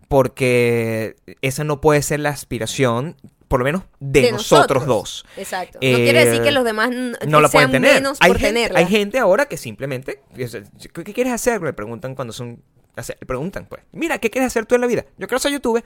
[0.08, 3.16] Porque esa no puede ser la aspiración,
[3.48, 5.24] por lo menos, de, nosotros, dos.
[5.36, 5.78] Exacto.
[5.80, 6.90] Eh, no quiere decir que los demás
[7.26, 7.94] No la pueden tener.
[7.94, 8.78] menos hay, por gente, tenerla.
[8.78, 10.22] hay gente ahora que simplemente.
[10.36, 11.62] ¿Qué quieres hacer?
[11.62, 12.62] Le preguntan cuando son.
[12.96, 13.82] Le preguntan, pues.
[13.92, 15.04] Mira, ¿qué quieres hacer tú en la vida?
[15.18, 15.82] Yo quiero ser youtuber.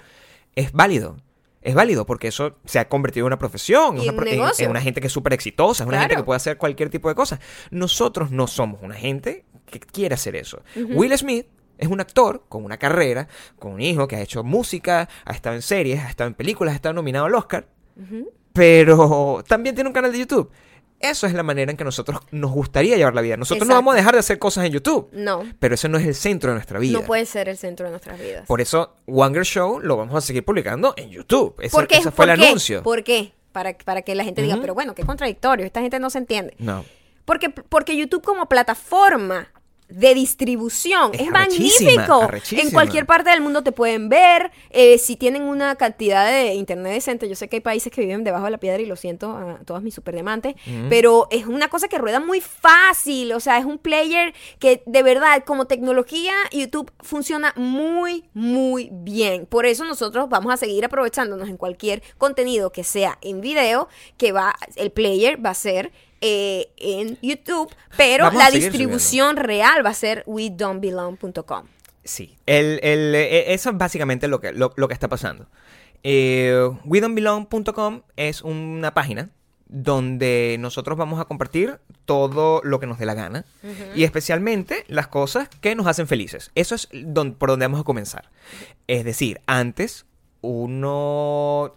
[0.54, 1.16] Es válido.
[1.68, 5.00] Es válido porque eso se ha convertido en una profesión, una en- en una gente
[5.00, 7.40] que es súper exitosa, es una gente que puede hacer cualquier tipo de cosas.
[7.70, 10.62] Nosotros no somos una gente que quiere hacer eso.
[10.96, 13.28] Will Smith es un actor con una carrera,
[13.58, 16.72] con un hijo que ha hecho música, ha estado en series, ha estado en películas,
[16.72, 17.66] ha estado nominado al Oscar,
[18.52, 20.50] pero también tiene un canal de YouTube.
[21.00, 23.36] Eso es la manera en que nosotros nos gustaría llevar la vida.
[23.36, 26.06] Nosotros no vamos a dejar de hacer cosas en YouTube, No, pero ese no es
[26.06, 26.98] el centro de nuestra vida.
[26.98, 28.46] no puede ser el centro de nuestras vidas.
[28.46, 31.54] Por eso, Wanger Show lo vamos a seguir publicando en YouTube.
[31.60, 31.96] Ese, ¿Por qué?
[31.98, 32.46] ese fue ¿Por el qué?
[32.48, 32.82] anuncio.
[32.82, 33.32] ¿Por qué?
[33.52, 36.54] Para, para que la gente diga, pero bueno, qué contradictorio, esta gente no se entiende.
[36.58, 36.84] No.
[37.24, 39.48] Porque, porque YouTube como plataforma
[39.88, 42.22] de distribución Es es, arrechísima, magnífico.
[42.22, 42.62] arrechísima.
[42.62, 44.50] En cualquier parte del mundo te pueden ver.
[44.70, 48.24] eh, si tienen una cantidad de internet decente, yo sé que hay países que viven
[48.24, 50.54] debajo de la piedra y lo siento a todas mis superdiamantes,
[50.88, 53.32] pero es una cosa que rueda muy fácil.
[53.32, 59.46] O sea, es un player que de verdad, como tecnología, YouTube funciona muy, muy bien.
[59.46, 64.32] Por eso nosotros vamos a seguir aprovechándonos en cualquier contenido que sea en video, que
[64.32, 69.90] va, el player va a ser eh, en YouTube, pero Vamos la distribución real va
[69.90, 71.66] a ser wedon'tbelong.com.
[72.04, 75.46] Sí, el, el- eh, eso es básicamente lo que, lo, lo que está pasando.
[76.02, 79.30] Eh, WeDon'tBelong.com es una página
[79.66, 83.44] donde nosotros vamos a compartir todo lo que nos dé la gana
[83.94, 86.50] y especialmente las cosas que nos hacen felices.
[86.54, 88.30] Eso es don- por donde vamos a comenzar.
[88.86, 90.06] Es decir, antes
[90.40, 91.74] uno,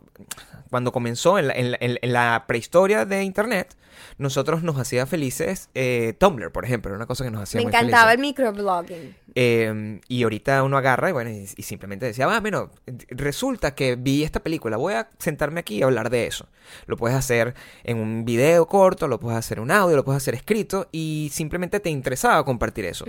[0.70, 3.76] cuando comenzó en la, en la- en- en la prehistoria de Internet,
[4.18, 7.66] nosotros nos hacía felices eh, Tumblr, por ejemplo, era una cosa que nos hacía Me
[7.66, 8.16] muy encantaba felices.
[8.16, 9.16] el microblogging.
[9.36, 12.72] Eh, y ahorita uno agarra y bueno, y, y simplemente decía, ah, bueno,
[13.10, 16.48] resulta que vi esta película, voy a sentarme aquí y hablar de eso.
[16.86, 20.22] Lo puedes hacer en un video corto, lo puedes hacer en un audio, lo puedes
[20.22, 23.06] hacer escrito y simplemente te interesaba compartir eso.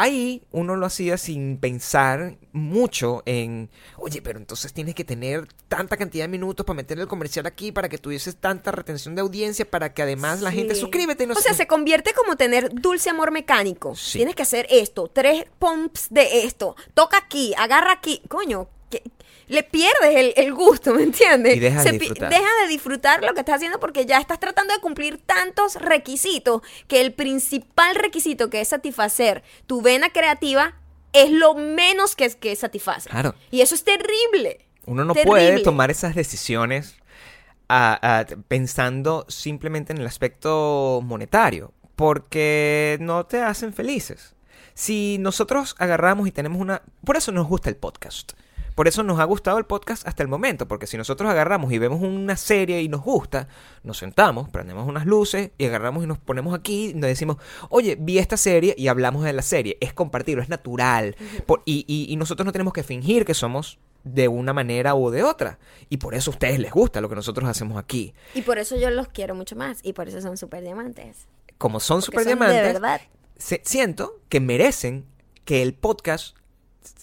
[0.00, 5.96] Ahí uno lo hacía sin pensar mucho en, oye, pero entonces tienes que tener tanta
[5.96, 9.68] cantidad de minutos para meter el comercial aquí, para que tuvieses tanta retención de audiencia,
[9.68, 11.24] para que además la gente suscríbete.
[11.24, 11.58] y No o sea, qué".
[11.58, 13.96] se convierte como tener dulce amor mecánico.
[13.96, 14.18] Sí.
[14.18, 18.22] Tienes que hacer esto, tres pumps de esto, toca aquí, agarra aquí.
[18.28, 18.68] Coño,
[19.48, 21.56] le pierdes el, el gusto, ¿me entiendes?
[21.56, 22.30] Y dejas de disfrutar.
[22.30, 26.62] deja de disfrutar lo que estás haciendo porque ya estás tratando de cumplir tantos requisitos
[26.86, 30.74] que el principal requisito que es satisfacer tu vena creativa
[31.12, 33.08] es lo menos que, que satisface.
[33.08, 33.34] Claro.
[33.50, 34.66] Y eso es terrible.
[34.86, 35.30] Uno no Terrible.
[35.30, 36.96] puede tomar esas decisiones
[38.48, 44.34] pensando simplemente en el aspecto monetario, porque no te hacen felices.
[44.72, 46.82] Si nosotros agarramos y tenemos una...
[47.04, 48.32] Por eso nos gusta el podcast.
[48.78, 51.78] Por eso nos ha gustado el podcast hasta el momento, porque si nosotros agarramos y
[51.78, 53.48] vemos una serie y nos gusta,
[53.82, 57.38] nos sentamos, prendemos unas luces y agarramos y nos ponemos aquí y nos decimos,
[57.70, 59.78] oye, vi esta serie y hablamos de la serie.
[59.80, 61.16] Es compartirlo, es natural.
[61.44, 65.10] Por- y, y- y nosotros no tenemos que fingir que somos de una manera u
[65.10, 65.58] de otra.
[65.88, 68.14] Y por eso a ustedes les gusta lo que nosotros hacemos aquí.
[68.32, 69.80] Y por eso yo los quiero mucho más.
[69.82, 71.26] Y por eso son super diamantes.
[71.58, 73.00] Como son Porque super son de diamantes, verdad.
[73.38, 75.04] se- siento que merecen
[75.44, 76.36] que el podcast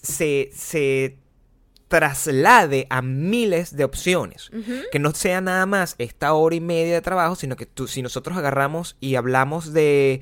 [0.02, 1.18] se, se
[1.88, 4.52] traslade a miles de opciones.
[4.92, 8.02] Que no sea nada más esta hora y media de trabajo, sino que tú, si
[8.02, 10.22] nosotros agarramos y hablamos de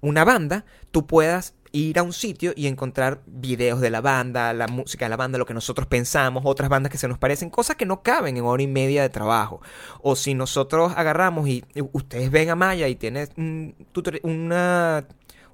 [0.00, 4.68] una banda, tú puedas ir a un sitio y encontrar videos de la banda, la
[4.68, 7.74] música de la banda, lo que nosotros pensamos, otras bandas que se nos parecen, cosas
[7.74, 9.60] que no caben en hora y media de trabajo.
[10.00, 13.74] O si nosotros agarramos y, ustedes ven a Maya y tiene un,
[14.22, 15.04] una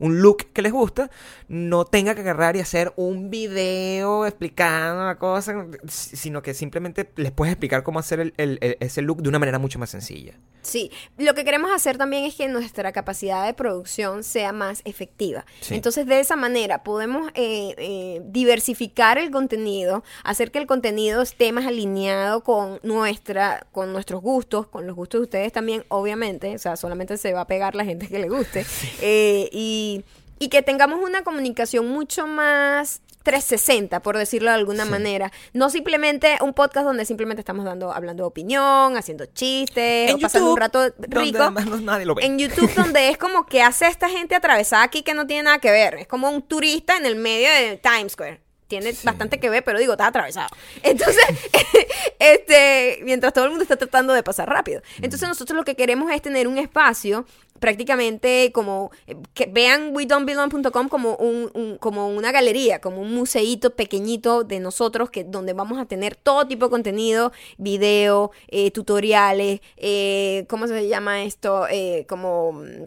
[0.01, 1.11] un look que les gusta,
[1.49, 7.31] no tenga que agarrar y hacer un video explicando la cosa, sino que simplemente les
[7.33, 10.35] puedes explicar cómo hacer el- el- el- ese look de una manera mucho más sencilla.
[10.63, 15.47] Sí, lo que queremos hacer también es que nuestra capacidad de producción sea más efectiva.
[15.61, 15.75] Sí.
[15.75, 21.53] Entonces, de esa manera podemos eh, eh, diversificar el contenido, hacer que el contenido esté
[21.53, 26.55] más alineado con nuestra, con nuestros gustos, con los gustos de ustedes también, obviamente.
[26.55, 28.65] O sea, solamente se va a pegar la gente que le guste.
[29.03, 29.90] Eh, y,
[30.39, 34.91] y que tengamos una comunicación mucho más 360, por decirlo de alguna Sí.
[34.91, 35.31] manera.
[35.53, 40.53] No simplemente un podcast donde simplemente estamos dando, hablando de opinión, haciendo chistes, o pasando
[40.53, 41.51] un rato donde rico.
[41.51, 42.25] no- nadie lo ve.
[42.25, 45.59] En YouTube, donde es como que hace esta gente atravesada aquí que no tiene nada
[45.59, 45.97] que ver.
[45.97, 48.41] Es como un turista en el medio de Times Square.
[48.69, 49.05] tiene Sí.
[49.05, 50.47] bastante que ver, pero digo, está atravesado.
[50.85, 51.25] Entonces,
[52.19, 54.81] este, mientras todo el mundo está tratando de pasar rápido.
[55.03, 57.27] Entonces, nosotros lo que queremos es tener un espacio
[57.61, 63.77] prácticamente como eh, que vean wedon'tbelong.com como un, un- como una galería, como un museíto
[63.77, 69.61] pequeñito de nosotros que donde vamos a tener todo tipo de contenido, video, eh, tutoriales,
[69.77, 71.67] eh, ¿cómo se llama esto?
[71.71, 72.85] Eh, como mm,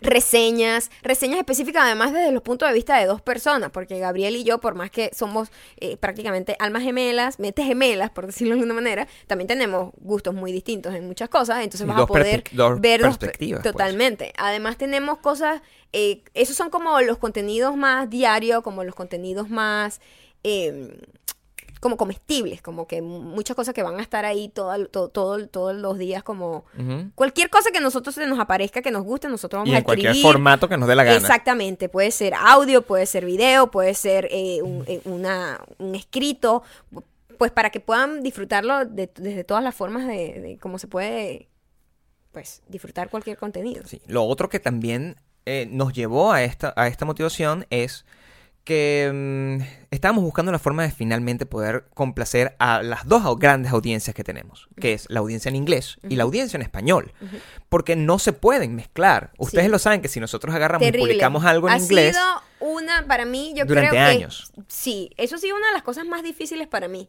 [0.00, 4.44] reseñas, reseñas específicas además desde los puntos de vista de dos personas, porque Gabriel y
[4.44, 8.74] yo, por más que somos eh, prácticamente almas gemelas, mentes gemelas, por decirlo de alguna
[8.74, 13.00] manera, también tenemos gustos muy distintos en muchas cosas, entonces vas a poder dos ver
[13.00, 13.72] dos- perspectivas, pues.
[13.72, 14.32] totalmente.
[14.36, 20.00] Además tenemos cosas, eh, esos son como los contenidos más diarios, como los contenidos más...
[20.44, 20.98] eh,
[21.80, 25.74] como comestibles, como que muchas cosas que van a estar ahí todo, todo, todo- todos
[25.76, 26.64] los días, como
[27.14, 29.84] cualquier cosa que nosotros se nos aparezca, que nos guste, nosotros vamos Y a en
[29.84, 31.16] cualquier formato que nos dé la gana.
[31.16, 36.62] Exactamente, puede ser audio, puede ser video, puede ser eh, un, eh, una- un escrito,
[37.38, 41.48] pues para que puedan disfrutarlo de- desde todas las formas de, de cómo se puede,
[42.32, 43.82] pues, disfrutar cualquier contenido.
[43.86, 44.00] Sí.
[44.06, 48.04] Lo otro que también eh, nos llevó a esta, a esta motivación es
[48.66, 54.14] que mm, estábamos buscando la forma de finalmente poder complacer a las dos grandes audiencias
[54.14, 57.12] que tenemos, que es la audiencia en inglés y la audiencia en español,
[57.70, 59.30] porque no se pueden mezclar.
[59.38, 59.70] Ustedes Sí.
[59.70, 63.24] lo saben que si nosotros agarramos y publicamos algo en ha inglés, sido una, para
[63.24, 63.98] mí, yo Durante creo que...
[64.16, 64.52] años.
[64.68, 67.08] Sí, eso ha sido una de las cosas más difíciles para mí.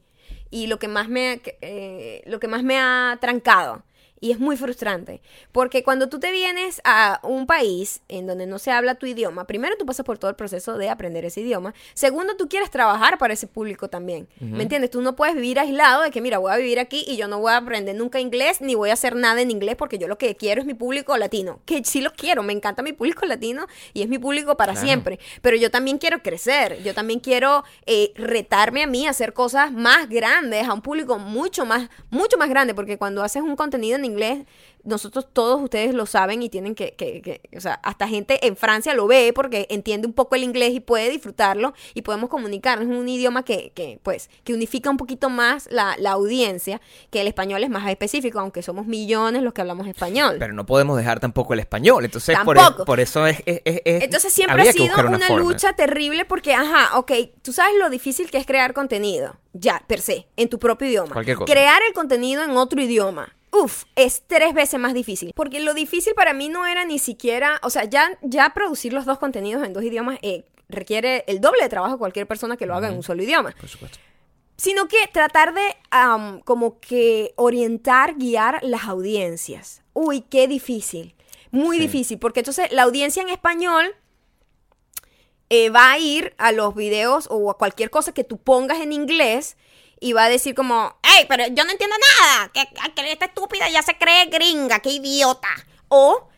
[0.50, 3.84] Y lo que más me, ha- eh, lo que más me ha trancado.
[4.19, 5.21] Y es muy frustrante.
[5.51, 9.45] Porque cuando tú te vienes a un país en donde no se habla tu idioma,
[9.45, 11.73] primero tú pasas por todo el proceso de aprender ese idioma.
[11.93, 14.27] Segundo, tú quieres trabajar para ese público también.
[14.39, 14.89] ¿Me entiendes?
[14.91, 17.39] Tú no puedes vivir aislado de que, mira, voy a vivir aquí y yo no
[17.39, 20.17] voy a aprender nunca inglés ni voy a hacer nada en inglés porque yo lo
[20.17, 21.60] que quiero es mi público latino.
[21.65, 24.86] Que sí lo quiero, me encanta mi público latino y es mi público para Claro.
[24.88, 25.19] siempre.
[25.41, 26.82] Pero yo también quiero crecer.
[26.84, 31.17] Yo también quiero eh, retarme a mí a hacer cosas más grandes, a un público
[31.19, 32.73] mucho más, mucho más grande.
[32.73, 34.46] Porque cuando haces un contenido en inglés,
[34.84, 38.56] nosotros todos ustedes lo saben y tienen que, que- que- o sea, hasta gente en
[38.56, 42.89] Francia lo ve porque entiende un poco el inglés y puede disfrutarlo y podemos comunicarnos.
[42.89, 47.20] Es un idioma que, que, pues, que unifica un poquito más la, la audiencia, que
[47.20, 50.38] el español es más específico, aunque somos millones los que hablamos español.
[50.39, 52.06] pero no podemos dejar tampoco el español.
[52.06, 52.86] Entonces, por, Tampoco.
[52.86, 55.38] por eso es, es- es- es- Entonces siempre ha sido una, forma.
[55.38, 60.00] lucha terrible porque, ajá, ok, tú sabes lo difícil que es crear contenido, ya, per
[60.00, 61.12] se, en tu propio idioma.
[61.12, 61.52] Cualquier cosa.
[61.52, 63.34] Crear el contenido en otro idioma.
[63.63, 65.32] Uf, es tres veces más difícil.
[65.36, 69.06] Porque lo difícil para mí no era ni siquiera, o sea, ya, ya producir los
[69.06, 72.65] dos contenidos en dos idiomas eh, requiere el doble de trabajo de cualquier persona que
[72.65, 74.00] lo haga en un solo idioma Por supuesto.
[74.58, 75.62] sino que tratar de
[76.43, 79.82] como que orientar, guiar las audiencias.
[79.93, 81.15] Uy, qué difícil,
[81.52, 81.84] muy Sí.
[81.84, 83.96] difícil, porque entonces la audiencia en español
[85.50, 88.91] eh, va a ir a los videos o a cualquier cosa que tú pongas en
[88.91, 89.56] inglés
[89.99, 93.69] y va a decir como, hey, pero yo no entiendo nada, que, que esta estúpida
[93.69, 95.49] ya se cree gringa, qué idiota.
[95.89, 96.29] O,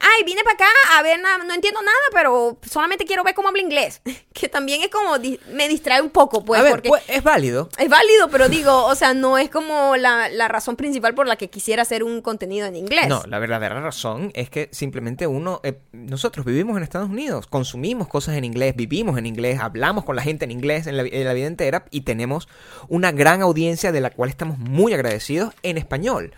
[0.00, 3.48] ay, vine para acá a ver, nada, no entiendo nada, pero solamente quiero ver cómo
[3.48, 4.00] habla inglés.
[4.32, 6.88] que también es como, di- me distrae un poco, pues, a ver, porque...
[6.88, 7.68] pues, es válido.
[7.78, 11.36] Es válido, pero digo, o sea, no es como la, la razón principal por la
[11.36, 13.08] que quisiera hacer un contenido en inglés.
[13.08, 18.06] No, la verdadera razón es que simplemente uno, eh, nosotros vivimos en Estados Unidos, consumimos
[18.08, 21.10] cosas en inglés, vivimos en inglés, hablamos con la gente en inglés en la, vi-
[21.12, 22.48] en la vida entera y tenemos
[22.88, 26.32] una gran audiencia de la cual estamos muy agradecidos en español.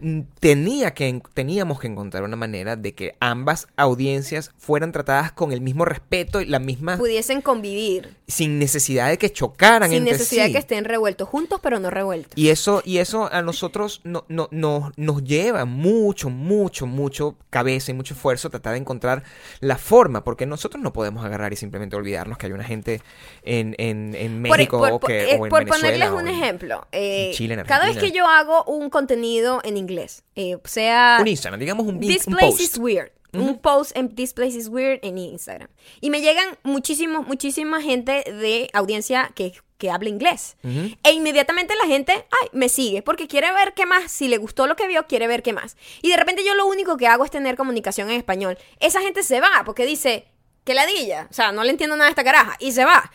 [0.00, 5.32] Mm, Tenía que, en- teníamos que encontrar una manera de que ambas audiencias fueran tratadas
[5.32, 9.98] con el mismo respeto y la misma, Pudiesen convivir sin necesidad de que chocaran sin
[9.98, 12.32] entre necesidad de que estén revueltos juntos, pero no revueltos.
[12.36, 17.90] Y eso, y eso a nosotros no, no, no- nos lleva mucho, mucho, mucho cabeza
[17.90, 19.24] y mucho esfuerzo tratar de encontrar
[19.60, 23.00] la forma, porque nosotros no podemos agarrar y simplemente olvidarnos que hay una gente
[23.42, 26.14] en, en, en Por- México por, o, que, eh, o en por Venezuela ponerles o
[26.16, 30.22] un en- ejemplo, eh, Chile, en cada vez que yo hago un contenido en inglés,
[30.36, 32.60] eh, sea Un Instagram, digamos un, This un place post.
[32.60, 33.12] is weird.
[33.32, 35.68] Un post en This place is weird en Instagram.
[36.00, 40.56] Y me llegan muchísimos, muchísima gente de audiencia que, que habla inglés.
[40.64, 44.10] E inmediatamente la gente, ay, me sigue porque quiere ver qué más.
[44.10, 45.76] Si le gustó lo que vio, quiere ver qué más.
[46.02, 48.58] Y de repente yo lo único que hago es tener comunicación en español.
[48.80, 50.26] Esa gente se va porque dice,
[50.64, 51.28] que ladilla.
[51.30, 52.56] O sea, no le entiendo nada a esta caraja.
[52.58, 53.10] Y se va.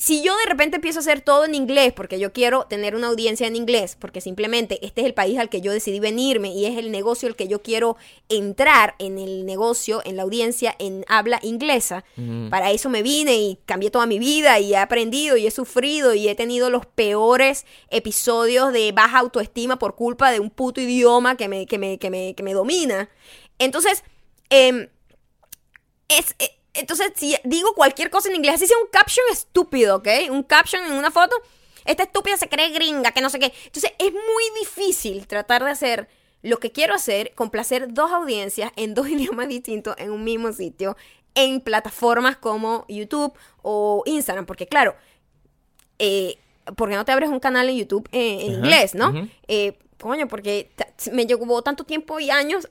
[0.00, 3.08] Si yo de repente empiezo a hacer todo en inglés, porque yo quiero tener una
[3.08, 6.64] audiencia en inglés, porque simplemente este es el país al que yo decidí venirme y
[6.64, 7.98] es el negocio al que yo quiero
[8.30, 12.02] entrar en el negocio, en la audiencia en habla inglesa,
[12.48, 16.14] para eso me vine y cambié toda mi vida y he aprendido y he sufrido
[16.14, 21.36] y he tenido los peores episodios de baja autoestima por culpa de un puto idioma
[21.36, 23.10] que me, que me, que me, que me domina.
[23.58, 24.02] Entonces,
[24.48, 24.88] em,
[26.08, 30.08] es, eh, Entonces, si digo cualquier cosa en inglés, así sea un caption estúpido, ¿ok?
[30.30, 31.36] Un caption en una foto,
[31.84, 33.52] esta estúpida se cree gringa, que no sé qué.
[33.64, 36.08] Entonces, es muy difícil tratar de hacer
[36.42, 40.96] lo que quiero hacer, complacer dos audiencias en dos idiomas distintos en un mismo sitio,
[41.34, 44.94] en plataformas como YouTube o Instagram, porque claro,
[45.98, 46.38] eh,
[46.76, 49.28] ¿por qué no te abres un canal en YouTube eh, en inglés, no?
[49.46, 50.70] Eh, coño, porque
[51.12, 52.68] me llevó tanto tiempo y años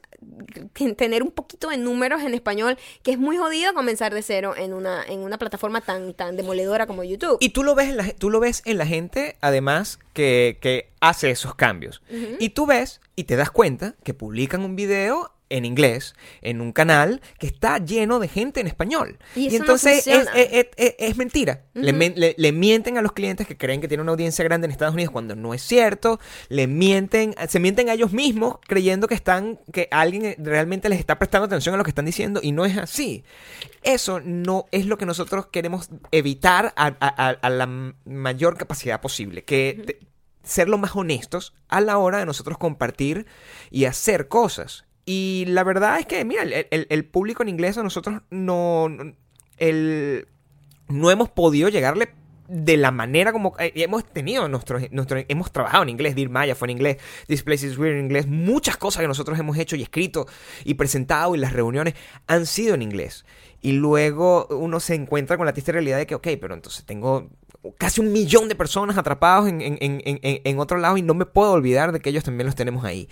[0.95, 4.73] tener un poquito de números en español que es muy jodido comenzar de cero en
[4.73, 7.37] una, en una plataforma tan, tan demoledora como YouTube.
[7.39, 10.91] Y tú lo ves en la, tú lo ves en la gente, además, que, que
[10.99, 12.01] hace esos cambios.
[12.39, 16.71] Y tú ves y te das cuenta que publican un video en inglés en un
[16.71, 19.17] canal que está lleno de gente en español.
[19.35, 20.31] Y eso entonces es, funciona.
[20.39, 21.63] es- es- es- es mentira.
[21.73, 24.65] le, men- le- le mienten a los clientes que creen que tienen una audiencia grande
[24.65, 26.19] en Estados Unidos cuando no es cierto.
[26.49, 31.17] Le mienten, se mienten a ellos mismos creyendo que están, que alguien realmente les está
[31.19, 33.23] prestando atención a lo que están diciendo y no es así.
[33.81, 37.65] Eso no es lo que nosotros queremos evitar a, a- a- a la
[38.05, 39.43] mayor capacidad posible.
[39.43, 39.99] Que te-
[40.43, 43.25] ser lo más honestos a la hora de nosotros compartir
[43.71, 44.85] y hacer cosas.
[45.11, 48.87] Y la verdad es que, mira, el, el- el público en inglés a nosotros no,
[49.57, 50.27] el,
[50.87, 52.09] no hemos podido llegarle
[52.47, 56.53] de la manera como eh, hemos tenido nuestro, nuestro hemos trabajado en inglés, Dear Maya
[56.53, 59.75] fue en inglés, This Place is Weird en inglés, muchas cosas que nosotros hemos hecho
[59.75, 60.27] y escrito
[60.63, 61.95] y presentado y las reuniones
[62.27, 63.25] han sido en inglés.
[63.61, 67.29] Y luego uno se encuentra con la triste realidad de que, ok, pero entonces tengo
[67.79, 71.25] casi un millón de personas atrapados en, en, en, en otro lado y no me
[71.25, 73.09] puedo olvidar de que ellos también los tenemos ahí.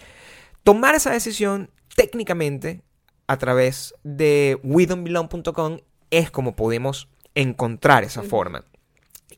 [0.63, 2.83] Tomar esa decisión técnicamente
[3.25, 5.79] a través de WeDon'tBelong.com
[6.11, 8.63] es como podemos encontrar esa forma.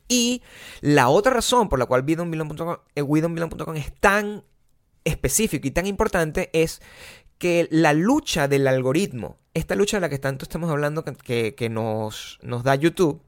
[0.06, 0.42] Y
[0.80, 2.76] la otra razón por la cual WeDon'tBelong.com
[3.76, 4.44] eh, es tan
[5.04, 6.82] específico y tan importante es
[7.38, 11.54] que la lucha del algoritmo, esta lucha de la que tanto estamos hablando que, que-
[11.54, 13.22] que nos, nos da YouTube,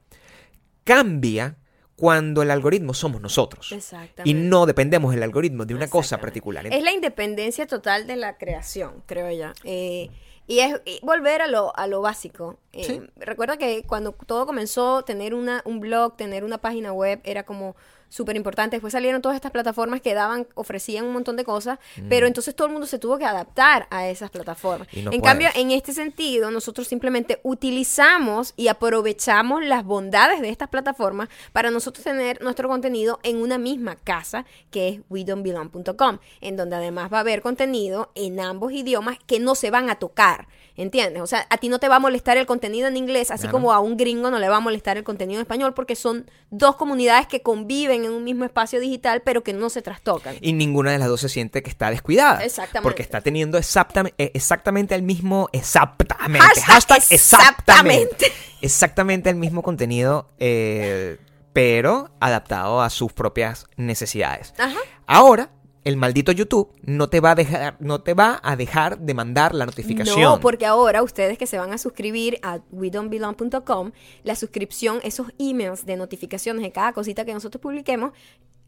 [0.83, 1.57] cambia
[1.95, 3.71] cuando el algoritmo somos nosotros.
[3.71, 4.29] Exactamente.
[4.29, 6.65] Y no dependemos del algoritmo de una cosa particular.
[6.67, 9.53] Es la independencia total de la creación, creo yo.
[9.63, 10.09] Eh,
[10.47, 12.57] y es y volver a lo, a lo básico.
[12.73, 13.01] Eh, Sí.
[13.17, 17.75] Recuerda que cuando todo comenzó, tener una, un blog, tener una página web era como
[18.13, 18.75] súper importante.
[18.75, 22.67] Después salieron todas estas plataformas que daban, ofrecían un montón de cosas, pero entonces todo
[22.67, 24.87] el mundo se tuvo que adaptar a esas plataformas.
[24.93, 25.03] Mm.
[25.05, 30.69] No en cambio, en este sentido, nosotros simplemente utilizamos y aprovechamos las bondades de estas
[30.69, 36.75] plataformas para nosotros tener nuestro contenido en una misma casa que es WeDon'tBelong.com, en donde
[36.75, 40.47] además va a haber contenido en ambos idiomas que no se van a tocar.
[40.75, 41.21] ¿Entiendes?
[41.21, 43.51] O sea, a ti no te va a molestar el contenido en inglés, así Claro.
[43.51, 46.25] como a un gringo no le va a molestar el contenido en español, porque son
[46.49, 50.35] dos comunidades que conviven en un mismo espacio digital, pero que no se trastocan.
[50.41, 52.43] Y ninguna de las dos se siente que está descuidada.
[52.43, 52.83] Exactamente.
[52.83, 55.49] Porque está teniendo exactamente, exactamente el mismo.
[55.51, 56.61] Exactamente.
[56.61, 58.31] Hashtag exactamente.
[58.61, 61.17] Exactamente el mismo contenido, eh,
[61.51, 64.53] pero adaptado a sus propias necesidades.
[64.57, 64.79] Ajá.
[65.05, 65.49] Ahora,
[65.83, 69.53] el maldito YouTube no te va a dejar, no te va a dejar de mandar
[69.53, 70.21] la notificación.
[70.21, 73.91] No, porque ahora ustedes que se van a suscribir a wedon'tbelong.com,
[74.23, 78.13] la suscripción, esos emails de notificaciones de cada cosita que nosotros publiquemos,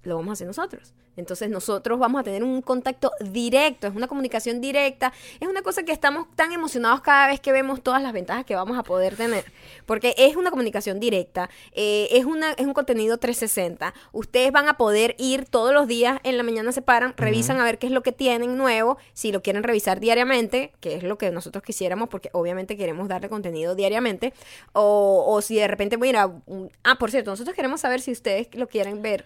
[0.05, 0.93] lo vamos a hacer nosotros.
[1.17, 5.83] Entonces nosotros vamos a tener un contacto directo, es una comunicación directa, es una cosa
[5.83, 9.15] que estamos tan emocionados cada vez que vemos todas las ventajas que vamos a poder
[9.15, 9.45] tener,
[9.85, 14.75] porque es una comunicación directa, eh, es, una, es un contenido 360, ustedes van a
[14.75, 17.93] poder ir todos los días, en la mañana se paran, revisan a ver qué es
[17.93, 22.09] lo que tienen nuevo, si lo quieren revisar diariamente, que es lo que nosotros quisiéramos,
[22.09, 24.33] porque obviamente queremos darle contenido diariamente,
[24.73, 28.49] o, o si de repente, mira, un- ah, por cierto, nosotros queremos saber si ustedes
[28.53, 29.25] lo quieren ver.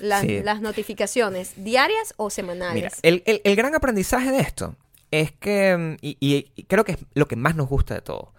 [0.00, 0.42] Las, Sí.
[0.42, 2.74] las notificaciones diarias o semanales.
[2.74, 4.76] Mira, el, el- el gran aprendizaje de esto
[5.10, 8.32] es que, mm, y, y- creo que es lo que más nos gusta de todo,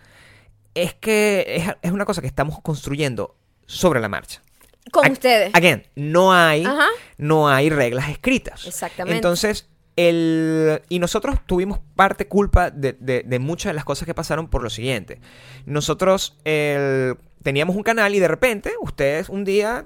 [0.73, 4.41] es que es, es una cosa que estamos construyendo sobre la marcha.
[4.91, 5.51] Con ustedes.
[5.53, 6.87] Again, no hay, Ajá.
[7.17, 8.65] no hay reglas escritas.
[8.65, 9.15] Exactamente.
[9.17, 9.67] Entonces,
[10.89, 14.63] y nosotros tuvimos parte culpa de, de- de muchas de las cosas que pasaron por
[14.63, 15.19] lo siguiente.
[15.65, 16.37] Nosotros
[17.43, 19.85] teníamos un canal y de repente, ustedes un día,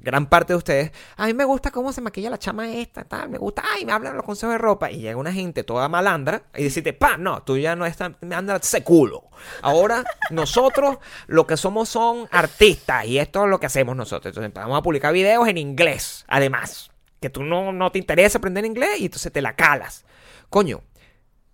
[0.00, 3.28] gran parte de ustedes, a mí me gusta cómo se maquilla la chama esta, tal,
[3.28, 4.90] me gusta, ay, me hablan los consejos de ropa.
[4.90, 8.56] Y llega una gente toda malandra y decirte, pa, no, tú ya no estás, anda
[8.56, 9.24] ese culo.
[9.62, 14.30] Ahora, nosotros lo que somos son artistas y esto es lo que hacemos nosotros.
[14.36, 16.91] Entonces, vamos a publicar videos en inglés, además.
[17.22, 20.04] Que tú no, no te interesa aprender inglés y entonces te la calas.
[20.50, 20.82] Coño,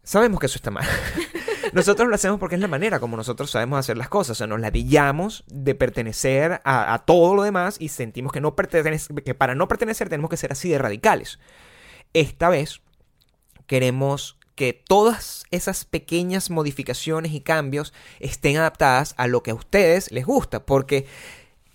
[0.03, 0.87] sabemos que eso está mal.
[1.73, 4.31] nosotros lo hacemos porque es la manera como nosotros sabemos hacer las cosas.
[4.31, 9.35] O sea, nos ladillamos de pertenecer a, todo lo demás y sentimos que, no que
[9.35, 11.39] para no pertenecer tenemos que ser así de radicales.
[12.15, 12.81] Esta vez
[13.67, 20.11] queremos que todas esas pequeñas modificaciones y cambios estén adaptadas a lo que a ustedes
[20.11, 21.07] les gusta, porque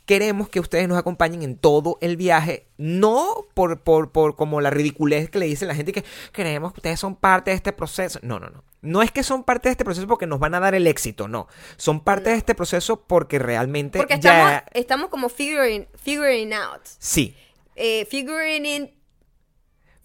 [0.06, 4.70] queremos que ustedes nos acompañen en todo el viaje, no por, por, por como la
[4.70, 8.20] ridiculez que le dice la gente que queremos que ustedes son parte de este proceso.
[8.22, 8.64] No, no, no.
[8.82, 11.30] No es que son parte de este proceso porque nos van a dar el éxito,
[11.30, 11.48] no.
[11.78, 14.58] Son parte de este proceso porque realmente Porque ya...
[14.58, 16.82] estamos, estamos como figuring, figuring out.
[17.00, 17.36] Sí,
[17.76, 18.92] Eh, figuring in.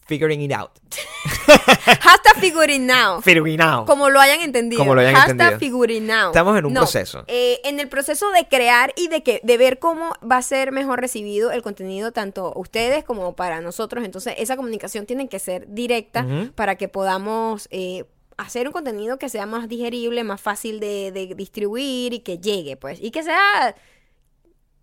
[0.09, 0.70] Figuring it out.
[1.46, 3.20] Hasta figuring now.
[3.20, 3.86] Figuring out.
[3.86, 4.80] Como lo hayan entendido.
[4.80, 5.59] Como lo hayan Hashtag entendido.
[5.61, 6.26] figuring now.
[6.28, 7.24] Estamos en un No, proceso.
[7.28, 10.72] eh, en el proceso de crear y de que de ver cómo va a ser
[10.72, 14.04] mejor recibido el contenido tanto ustedes como para nosotros.
[14.04, 18.04] Entonces, esa comunicación tiene que ser directa para que podamos eh,
[18.36, 22.76] hacer un contenido que sea más digerible, más fácil de, de distribuir y que llegue,
[22.76, 22.98] pues.
[23.02, 23.74] Y que sea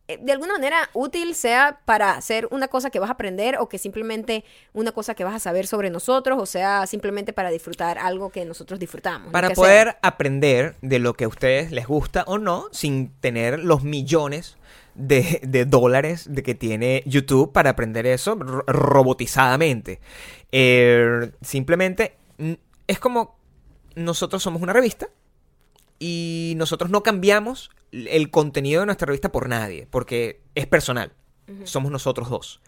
[0.08, 3.78] de alguna manera útil sea para hacer una cosa que vas a aprender o que
[3.80, 4.44] simplemente
[4.74, 8.46] una cosa que vas a saber sobre nosotros o sea simplemente para disfrutar algo que
[8.46, 9.32] nosotros disfrutamos.
[9.32, 10.00] Para poder sea.
[10.04, 14.58] aprender de lo que a ustedes les gusta o no, sin tener los millones
[14.94, 20.00] de, de dólares de que tiene YouTube para aprender eso ro- robotizadamente.
[20.52, 22.16] Eh, simplemente
[22.88, 23.38] es como
[23.96, 25.08] nosotros somos una revista
[26.00, 27.72] y nosotros no cambiamos
[28.10, 31.14] el contenido de nuestra revista por nadie, porque es personal.
[31.64, 32.60] Somos nosotros dos.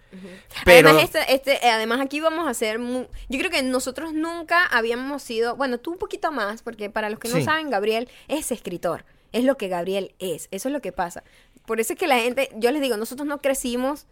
[0.63, 2.77] Pero Además, este, este, eh, además aquí vamos a hacer...
[2.77, 5.55] mu- Yo creo que nosotros nunca habíamos sido...
[5.55, 7.43] Bueno, tú un poquito más, porque para los que no Sí.
[7.43, 9.03] saben, Gabriel es escritor.
[9.31, 10.47] Es lo que Gabriel es.
[10.51, 11.23] Eso es lo que pasa.
[11.65, 12.49] Por eso es que la gente...
[12.55, 14.05] Yo les digo, nosotros no crecimos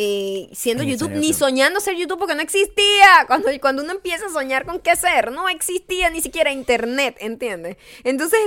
[0.00, 3.24] eh, siendo En YouTube, ni soñando ser YouTube porque no existía.
[3.26, 7.78] Cuando, cuando uno empieza a soñar con qué ser, no existía ni siquiera Internet, ¿entiendes?
[8.04, 8.38] Entonces,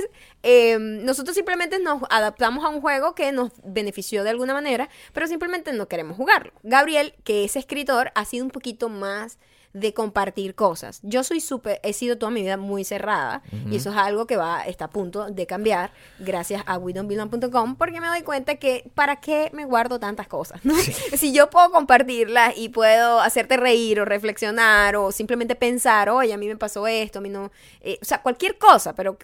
[0.44, 5.28] eh, nosotros simplemente nos adaptamos a un juego que nos benefició de alguna manera, pero
[5.28, 6.54] simplemente no queremos jugarlo.
[6.64, 9.38] Gabriel, que es escritor, ha sido un poquito más
[9.74, 11.00] de compartir cosas.
[11.04, 14.36] Yo soy súper, he sido toda mi vida muy cerrada y eso es algo que
[14.38, 19.18] va, está a punto de cambiar gracias a WeDon'tBelong.com porque me doy cuenta que para
[19.22, 20.74] qué me guardo tantas cosas, ¿no?
[21.18, 26.38] Si yo puedo compartirlas y puedo hacerte reír o reflexionar o simplemente pensar, oye, a
[26.38, 27.52] mí me pasó esto, a mí no,
[27.82, 29.18] eh, o sea, cualquier cosa, pero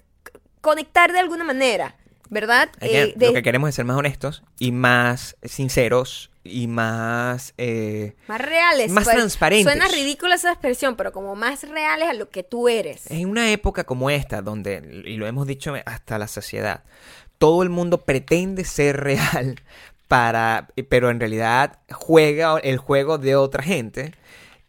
[0.62, 1.95] conectar de alguna manera,
[2.30, 2.70] ¿verdad?
[2.82, 7.54] Eh, de- lo que queremos es ser más honestos y más sinceros y más...
[7.58, 8.91] eh, más reales.
[8.91, 9.72] más pues, transparentes.
[9.72, 13.10] Suena ridícula esa expresión, pero como más reales a lo que tú eres.
[13.12, 16.84] En una época como esta, donde, y lo hemos dicho hasta la saciedad,
[17.38, 19.62] todo el mundo pretende ser real,
[20.08, 24.14] para, pero en realidad juega el juego de otra gente,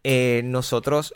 [0.05, 1.15] eh, nosotros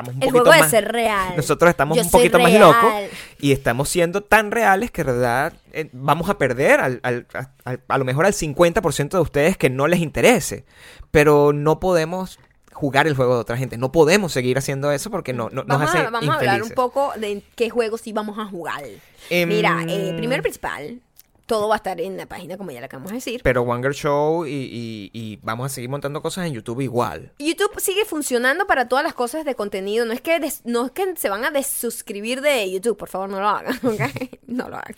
[0.00, 0.70] estamos un El poquito juego de más...
[0.70, 1.36] ser real.
[1.36, 2.92] Nosotros estamos Yo un poquito más locos
[3.38, 7.80] y estamos siendo tan reales que verdad eh, vamos a perder al, al- a, al-
[7.88, 10.64] a lo mejor al 50% de ustedes que no les interese.
[11.10, 12.38] Pero no podemos
[12.72, 13.78] jugar el juego de otra gente.
[13.78, 16.62] No podemos seguir haciendo eso porque no, no- nos Vamos, hace a, vamos a hablar
[16.62, 18.82] un poco de qué juegos sí vamos a jugar.
[19.30, 21.00] Em, Mira, eh, primero principal,
[21.46, 23.40] todo va a estar en la página, como ya le acabamos de decir.
[23.44, 27.32] Pero Wanger Show y, y- y vamos a seguir montando cosas en YouTube igual.
[27.38, 30.04] YouTube sigue funcionando para todas las cosas de contenido.
[30.04, 33.28] No es que des- no es que se van a desuscribir de YouTube, por favor,
[33.28, 34.40] no lo hagan, ¿ok?
[34.46, 34.94] No lo hagan.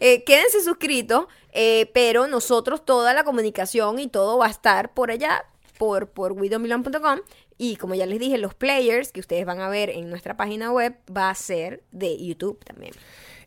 [0.00, 5.10] Eh, quédense suscritos, eh, pero nosotros toda la comunicación y todo va a estar por
[5.10, 5.44] allá,
[5.78, 7.18] por, por widomilon.com.
[7.60, 10.70] Y como ya les dije, los players que ustedes van a ver en nuestra página
[10.70, 12.92] web va a ser de YouTube también.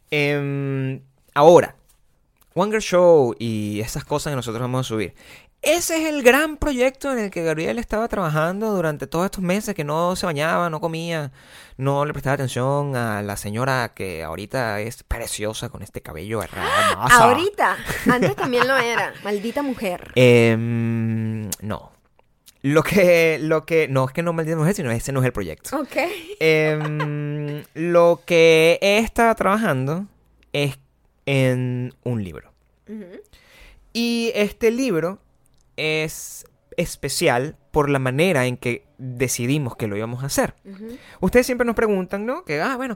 [0.10, 1.02] Em,
[1.34, 1.76] ahora,
[2.56, 5.14] Wanger Show y esas cosas que nosotros vamos a subir.
[5.62, 9.76] Ese es el gran proyecto en el que Gabriel estaba trabajando durante todos estos meses
[9.76, 11.32] que no se bañaba, no comía,
[11.78, 16.68] no le prestaba atención a la señora que ahorita es preciosa con este cabello hermoso.
[16.98, 17.78] Ahorita,
[18.12, 20.12] antes también lo era, maldita mujer.
[20.16, 21.92] Em, no.
[22.64, 25.34] Lo que, lo que, no es que no maldita mujer, sino ese no es el
[25.34, 25.78] proyecto.
[25.78, 25.96] Ok.
[26.40, 30.08] Em, lo que he estado trabajando
[30.54, 30.78] es
[31.26, 32.52] en un libro.
[33.94, 35.20] Y este libro
[35.78, 36.46] es
[36.78, 40.56] especial por la manera en que decidimos que lo íbamos a hacer.
[41.22, 42.44] Ustedes siempre nos preguntan, ¿no?
[42.44, 42.96] Que, ah, bueno,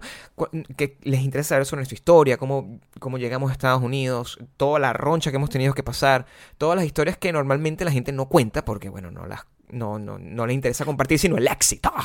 [0.76, 4.94] que les interesa saber sobre nuestra historia, cómo, cómo llegamos a Estados Unidos, toda la
[4.94, 6.26] roncha que hemos tenido que pasar,
[6.58, 10.20] todas las historias que normalmente la gente no cuenta porque, bueno, no las no, no,
[10.20, 11.92] no le interesa compartir, sino el éxito.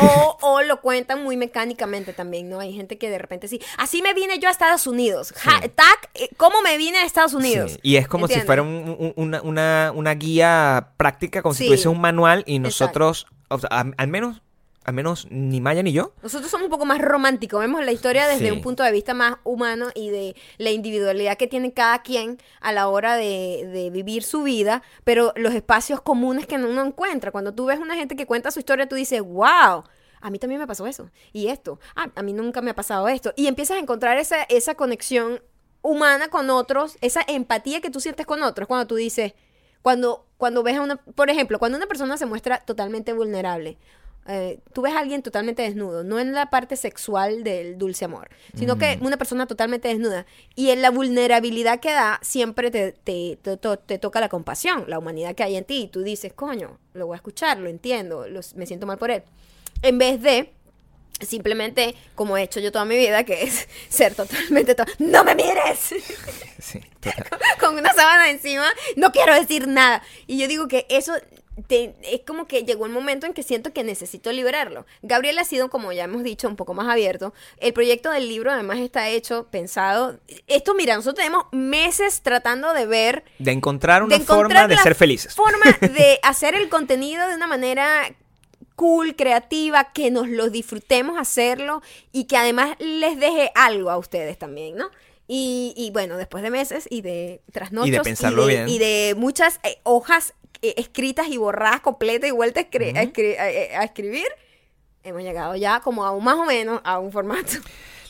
[0.00, 2.60] O, lo cuentan muy mecánicamente también, ¿no?
[2.60, 5.32] Hay gente que de repente sí, así me vine yo a Estados Unidos.
[5.36, 7.72] Ja- tac, eh, ¿cómo me vine a Estados Unidos?
[7.72, 11.66] Sí, Y es como si fuera un- un- una, una- una guía práctica, como si
[11.66, 14.42] tuviese un manual y nosotros, o sea, al, al menos,
[14.84, 18.26] al menos ni Maya ni yo, Nosotros somos un poco más románticos, vemos la historia
[18.26, 18.50] desde Sí.
[18.50, 22.72] un punto de vista más humano y de la individualidad que tiene cada quien a
[22.72, 27.30] la hora de, de vivir su vida, pero los espacios comunes que uno encuentra.
[27.30, 29.84] Cuando tú ves una gente que cuenta su historia, tú dices, wow,
[30.22, 31.10] a mí también me pasó eso.
[31.32, 33.32] Y esto, ah, a mí nunca me ha pasado esto.
[33.36, 35.42] Y empiezas a encontrar esa, esa conexión
[35.82, 39.34] humana con otros, esa empatía que tú sientes con otros cuando tú dices,
[39.82, 43.78] cuando, cuando ves a una, por ejemplo, cuando una persona se muestra totalmente vulnerable,
[44.28, 48.28] eh, tú ves a alguien totalmente desnudo, no en la parte sexual del dulce amor,
[48.54, 50.26] sino que una persona totalmente desnuda.
[50.54, 54.84] Y en la vulnerabilidad que da, siempre te, te, te, to- te toca la compasión,
[54.86, 55.82] la humanidad que hay en ti.
[55.82, 59.10] Y tú dices, coño, lo voy a escuchar, lo entiendo, los- me siento mal por
[59.10, 59.24] él.
[59.82, 60.52] En vez de
[61.20, 64.74] simplemente, como he hecho yo toda mi vida, que es ser totalmente...
[64.74, 65.94] to- ¡No me mires!
[66.62, 67.26] Sí, total.
[67.58, 70.00] con una sábana encima, no quiero decir nada.
[70.28, 71.12] Y yo digo que eso
[71.66, 74.86] te- es como que llegó el momento en que siento que necesito liberarlo.
[75.02, 77.34] Gabriel ha sido, como ya hemos dicho, un poco más abierto.
[77.58, 80.20] El proyecto del libro además está hecho, pensado.
[80.46, 84.76] Esto, mira, nosotros tenemos meses tratando de ver De encontrar una de encontrar forma de
[84.78, 85.34] ser felices.
[85.34, 88.14] Forma de hacer el contenido de una manera
[88.76, 94.38] cool, creativa, que nos lo disfrutemos hacerlo y que además les deje algo a ustedes
[94.38, 94.90] también, ¿no?
[95.28, 98.68] Y, y bueno, después de meses y de trasnochos Y de pensarlo de, bien.
[98.68, 103.80] y de muchas eh, hojas eh, escritas y borradas completas y vueltas a, escri- a-
[103.80, 104.26] a escribir,
[105.04, 107.52] hemos llegado ya como a un más o menos a un formato.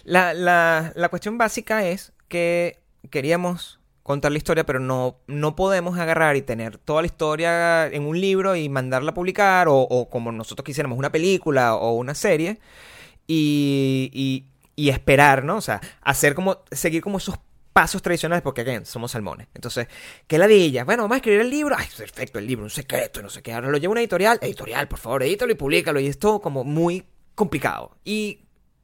[0.05, 2.79] La, la, la cuestión básica es que
[3.11, 8.05] queríamos contar la historia, pero no, no podemos agarrar y tener toda la historia en
[8.05, 12.15] un libro y mandarla a publicar, o, o como nosotros quisiéramos, una película o una
[12.15, 12.59] serie,
[13.27, 14.45] y,
[14.77, 15.57] y, esperar, ¿no?
[15.57, 17.37] O sea, hacer como, seguir como esos
[17.73, 19.47] pasos tradicionales, porque, again, somos salmones.
[19.55, 19.87] Entonces,
[20.27, 20.85] ¿qué ladilla?
[20.85, 21.77] Bueno, vamos a escribir el libro.
[21.79, 23.53] Ay, perfecto, el libro, un secreto, no sé qué.
[23.53, 24.39] Ahora lo lleva una editorial.
[24.43, 26.01] Editorial, por favor, edítalo y públicalo.
[26.01, 27.97] Y es todo como muy complicado.
[28.05, 28.41] Y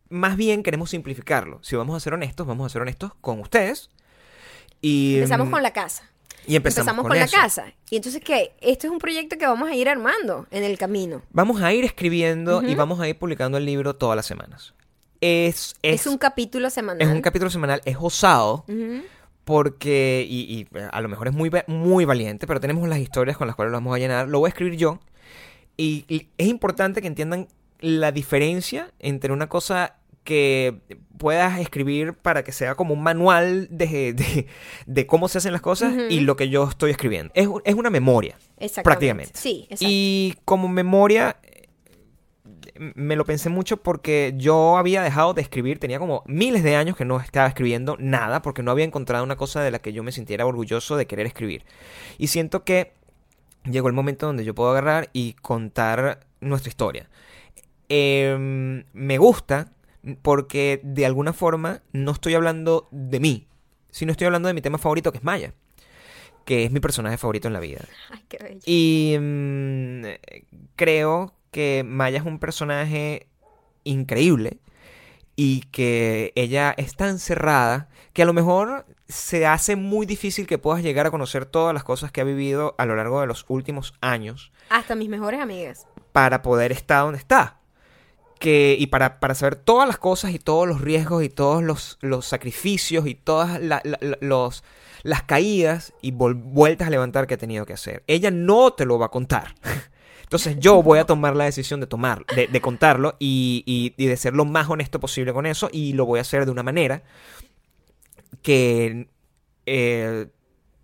[0.08, 1.58] más bien queremos simplificarlo.
[1.62, 3.90] Si vamos a ser honestos, vamos a ser honestos con ustedes.
[4.80, 6.04] Y, Empezamos mm, con la casa.
[6.46, 7.72] y empezamos, Empezamos, con, con, la casa.
[7.90, 8.52] Y entonces, ¿qué?
[8.60, 11.22] Esto es un proyecto que vamos a ir armando en el camino.
[11.30, 14.74] Vamos a ir escribiendo y vamos a ir publicando el libro todas las semanas.
[15.20, 17.06] Es, Es, es, un capítulo semanal.
[17.06, 18.64] es un capítulo semanal, es osado,
[19.44, 23.36] porque, y, y, eh, a lo mejor es muy, muy valiente, pero tenemos las historias
[23.36, 24.28] con las cuales lo vamos a llenar.
[24.28, 25.00] Lo voy a escribir yo.
[25.76, 27.48] Y, y es importante que entiendan
[27.80, 29.97] la diferencia entre una cosa
[30.28, 30.82] que
[31.16, 34.46] puedas escribir para que sea como un manual de, de-
[34.86, 37.32] de cómo se hacen las cosas y lo que yo estoy escribiendo.
[37.34, 38.36] Es, es una memoria.
[38.58, 38.82] Exactamente.
[38.84, 39.32] prácticamente.
[39.34, 39.86] Sí, exacto.
[39.88, 41.68] Y como memoria, eh,
[42.94, 46.94] me lo pensé mucho porque yo había dejado de escribir, tenía como miles de años
[46.94, 50.02] que no estaba escribiendo nada porque no había encontrado una cosa de la que yo
[50.02, 51.64] me sintiera orgulloso de querer escribir.
[52.18, 52.92] Y siento que
[53.64, 57.08] llegó el momento donde yo puedo agarrar y contar nuestra historia.
[57.88, 59.72] Em, me gusta
[60.22, 63.46] porque de alguna forma no estoy hablando de mí,
[63.90, 65.54] sino estoy hablando de mi tema favorito que es Maya,
[66.44, 67.80] que es mi personaje favorito en la vida.
[68.10, 68.60] Ay, qué bello.
[68.64, 70.02] Y mm,
[70.76, 73.26] creo que Maya es un personaje
[73.84, 74.58] increíble
[75.36, 80.58] y que ella es tan cerrada que a lo mejor se hace muy difícil que
[80.58, 83.44] puedas llegar a conocer todas las cosas que ha vivido a lo largo de los
[83.48, 85.86] últimos años Hasta mis mejores amigas.
[86.12, 87.57] para poder estar donde está.
[88.38, 91.98] Que, y para, para saber todas las cosas y todos los riesgos y todos los,
[92.00, 93.82] los sacrificios y todas la-
[95.02, 98.02] las caídas y vueltas a levantar que ha tenido que hacer.
[98.06, 99.54] Ella no te lo va a contar.
[100.22, 104.16] Entonces yo voy a tomar la decisión de tomar, de, contarlo y, y- y de
[104.16, 107.02] ser lo más honesto posible con eso y lo voy a hacer de una manera
[108.42, 109.08] que
[109.66, 110.26] eh,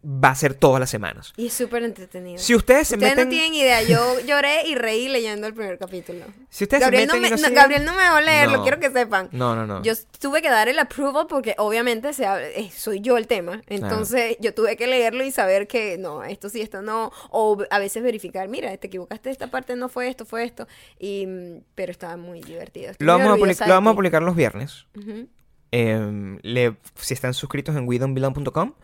[0.06, 1.32] va a ser todas las semanas.
[1.36, 2.38] Y es súper entretenido.
[2.38, 3.28] Si ustedes se Ustedes meten...
[3.28, 3.82] no tienen idea.
[3.82, 6.26] Yo lloré y reí leyendo el primer capítulo.
[6.50, 8.18] Si ustedes Gabriel, se no meten me, y no no, siguen- Gabriel no me va
[8.18, 8.62] a leerlo, No.
[8.62, 9.28] quiero que sepan.
[9.32, 9.82] No, no, no.
[9.82, 13.62] Yo tuve que dar el approval porque obviamente se habla- eh, soy yo el tema.
[13.66, 17.10] Entonces yo tuve que leerlo y saber que no, esto sí, esto no.
[17.30, 20.68] O a veces verificar, mira, te equivocaste, esta parte no fue esto, fue esto.
[20.98, 22.90] Y, mm, pero estaba muy divertido.
[22.90, 24.86] Estoy Lo muy vamos, a, lo vamos a publicar los viernes.
[24.96, 25.28] Ujú.
[25.70, 28.74] Em, le- si están suscritos en WeDon'tBelong.com,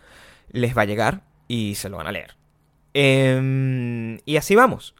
[0.51, 2.37] les va a llegar y se lo van a leer.
[2.95, 4.95] Em, y así vamos.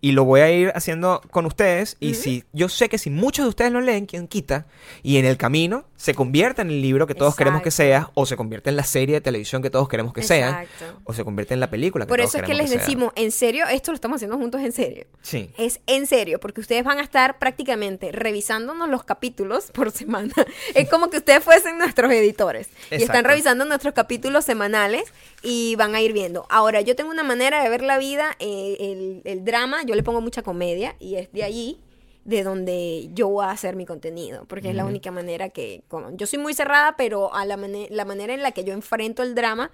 [0.00, 1.96] Y lo voy a ir haciendo con ustedes.
[2.00, 4.66] Y si yo sé que si muchos de ustedes lo leen, quien quita,
[5.02, 8.24] y en el camino se convierta en el libro que todos queremos que sea, o
[8.24, 10.64] se convierte en la serie de televisión que todos queremos que sea,
[11.04, 13.32] o se convierte en la película que Por todos eso es que les decimos, en
[13.32, 15.06] serio, esto lo estamos haciendo juntos en serio.
[15.22, 15.50] Sí.
[15.58, 20.32] Es en serio, porque ustedes van a estar prácticamente revisándonos los capítulos por semana.
[20.74, 22.68] Es como que ustedes fuesen nuestros editores.
[22.90, 25.04] Y están revisando nuestros capítulos semanales
[25.42, 26.46] y van a ir viendo.
[26.48, 30.02] Ahora, yo tengo una manera de ver la vida, eh, el, el drama, yo le
[30.02, 31.80] pongo mucha comedia y es de allí
[32.24, 36.10] de donde yo voy a hacer mi contenido, porque es la única manera que, como-
[36.14, 39.70] yo soy muy cerrada, pero a la manera en la que yo enfrento el drama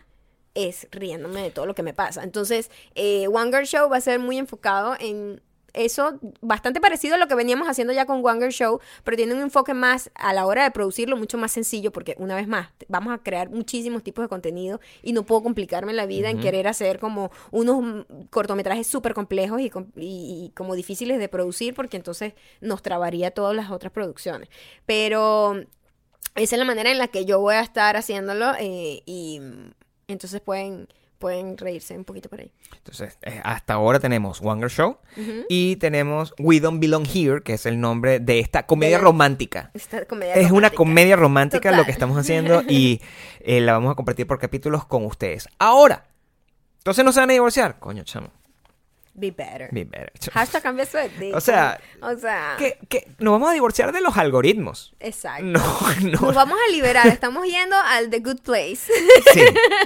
[0.55, 2.23] es riéndome de todo lo que me pasa.
[2.23, 5.41] Entonces, eh, One Girl Show va a ser muy enfocado en
[5.75, 9.41] eso bastante parecido a lo que veníamos haciendo ya con Wanger Show, pero tiene un
[9.41, 13.13] enfoque más a la hora de producirlo mucho más sencillo porque una vez más vamos
[13.13, 16.99] a crear muchísimos tipos de contenido y no puedo complicarme la vida en querer hacer
[16.99, 22.81] como unos cortometrajes súper complejos y, y- y como difíciles de producir porque entonces nos
[22.83, 24.49] trabaría todas las otras producciones.
[24.87, 25.55] Pero
[26.37, 29.41] esa es la manera en la que yo voy a estar haciéndolo eh, y
[30.09, 30.89] entonces pueden,
[31.25, 32.53] pueden reírse un poquito por ahí.
[32.77, 34.99] Entonces, eh, hasta ahora tenemos Wanger Show
[35.49, 39.09] y tenemos We Don't Belong Here, que es el nombre de esta comedia De la-
[39.09, 39.71] romántica.
[39.73, 43.01] Esta comedia Es una comedia romántica lo que estamos haciendo y
[43.41, 45.49] eh, la vamos a compartir por capítulos con ustedes.
[45.59, 46.05] Ahora,
[46.77, 47.79] entonces no se van a divorciar.
[47.79, 48.29] Coño, chamo.
[49.15, 49.71] Be better.
[49.73, 50.13] Be better.
[50.31, 50.99] Hashtag cambia su.
[51.33, 52.57] O sea, O sea.
[52.59, 54.95] Que, que nos vamos a divorciar de los algoritmos.
[55.01, 55.45] Exacto.
[55.47, 55.63] No,
[56.03, 56.21] no.
[56.21, 57.07] Nos vamos a liberar.
[57.07, 58.93] Estamos yendo al The Good Place.
[59.33, 59.41] Sí.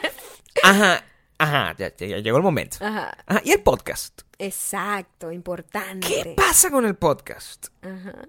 [0.64, 1.04] Ajá,
[1.38, 2.78] ajá, ya, ya- llegó el momento.
[2.80, 3.16] Ajá.
[3.26, 4.22] Ajá, y el podcast.
[4.38, 5.32] Exacto.
[5.32, 6.06] Importante.
[6.06, 7.68] ¿Qué pasa con el podcast?
[7.82, 8.28] Ajá.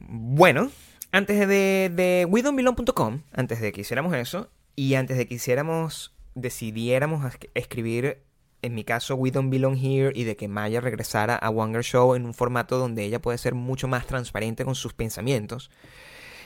[0.00, 0.70] Bueno,
[1.12, 7.24] antes de, de WeDon'tBelong.com, antes de que hiciéramos eso, y antes de que hiciéramos, decidiéramos
[7.34, 8.22] es- escribir,
[8.62, 12.14] en mi caso, We Don't Belong Here, y de que Maya regresara a Wanger Show
[12.14, 15.70] en un formato donde ella puede ser mucho más transparente con sus pensamientos,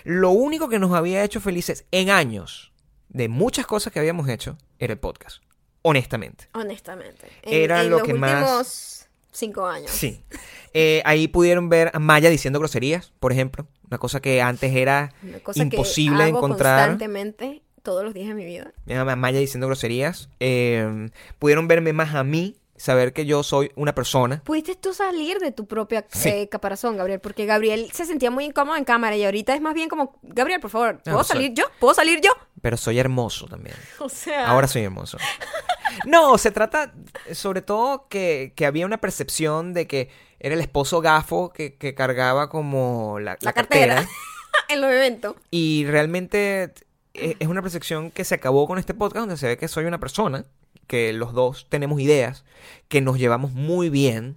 [0.05, 2.73] lo único que nos había hecho felices en años
[3.09, 5.43] de muchas cosas que habíamos hecho era el podcast.
[5.87, 6.49] Honestamente.
[6.55, 7.29] Honestamente.
[7.43, 9.91] Era lo los que más- últimos cinco años.
[9.91, 10.25] Sí.
[10.73, 13.67] Eh, ahí pudieron ver a Maya diciendo groserías, por ejemplo.
[13.89, 16.89] Una cosa que antes era Una cosa imposible que hago encontrar.
[16.89, 18.73] constantemente todos los días de mi vida.
[18.89, 20.31] a Maya diciendo groserías.
[20.41, 24.43] Eh, pudieron verme más a mí, saber que yo soy una persona.
[24.45, 26.29] Pudiste tú salir de tu propia Sí.
[26.29, 29.73] eh, caparazón, Gabriel, porque Gabriel se sentía muy incómodo en cámara y ahorita es más
[29.75, 31.65] bien como, Gabriel, por favor, ¿puedo No, soy- salir yo?
[31.81, 32.31] ¿Puedo salir yo?
[32.61, 33.75] Pero soy hermoso también.
[34.01, 35.17] O sea, Ahora soy hermoso.
[36.07, 36.93] No, se trata
[37.33, 40.11] sobre todo que, que había una percepción de que
[40.41, 43.95] era el esposo gafo que, que cargaba como la, la La cartera.
[43.97, 44.13] cartera.
[44.69, 45.37] en los eventos.
[45.53, 46.75] Y realmente
[47.15, 49.85] e- es una percepción que se acabó con este podcast donde se ve que soy
[49.85, 50.45] una persona,
[50.87, 52.45] que los dos tenemos ideas,
[52.89, 54.37] que nos llevamos muy bien,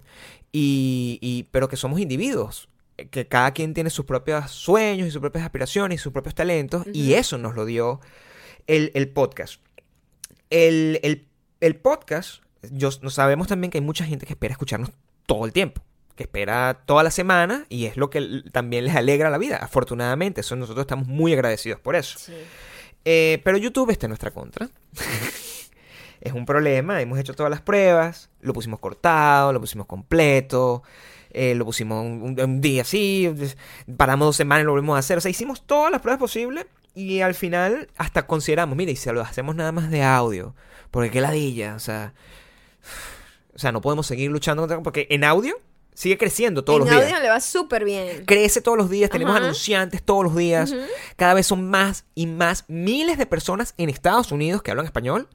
[0.52, 2.68] y, y- pero que somos individuos,
[3.10, 6.84] que cada quien tiene sus propios sueños y sus propias aspiraciones y sus propios talentos,
[6.92, 8.00] y eso nos lo dio
[8.66, 9.60] el, el podcast.
[10.50, 11.26] El, el-
[11.60, 14.90] el podcast, yo, no sabemos también que hay mucha gente que espera escucharnos
[15.26, 15.82] todo el tiempo.
[16.16, 20.40] Que espera toda la semana y es lo que también les alegra la vida, afortunadamente.
[20.40, 22.18] Eso nosotros estamos muy agradecidos por eso.
[22.18, 22.32] Sí.
[23.04, 24.68] Eh, pero YouTube está en nuestra contra.
[26.20, 27.00] es un problema.
[27.00, 28.30] Hemos hecho todas las pruebas.
[28.40, 30.82] Lo pusimos cortado, lo pusimos completo.
[31.30, 33.32] eh, lo pusimos un, día así.
[33.96, 35.18] Paramos dos semanas y lo volvimos a hacer.
[35.18, 36.66] O sea, hicimos todas las pruebas posibles.
[36.94, 40.54] Y al final hasta consideramos, mira, y si lo hacemos nada más de audio.
[40.90, 41.74] Porque qué ladilla.
[41.74, 42.14] O sea.
[43.54, 44.80] O sea, no podemos seguir luchando contra.
[44.84, 45.56] Porque en audio
[45.98, 48.24] sigue creciendo todos en los audio días le va súper bien.
[48.24, 49.42] crece todos los días, tenemos Ajá.
[49.42, 50.72] anunciantes todos los días,
[51.16, 55.28] cada vez son más y más miles de personas en Estados Unidos que hablan español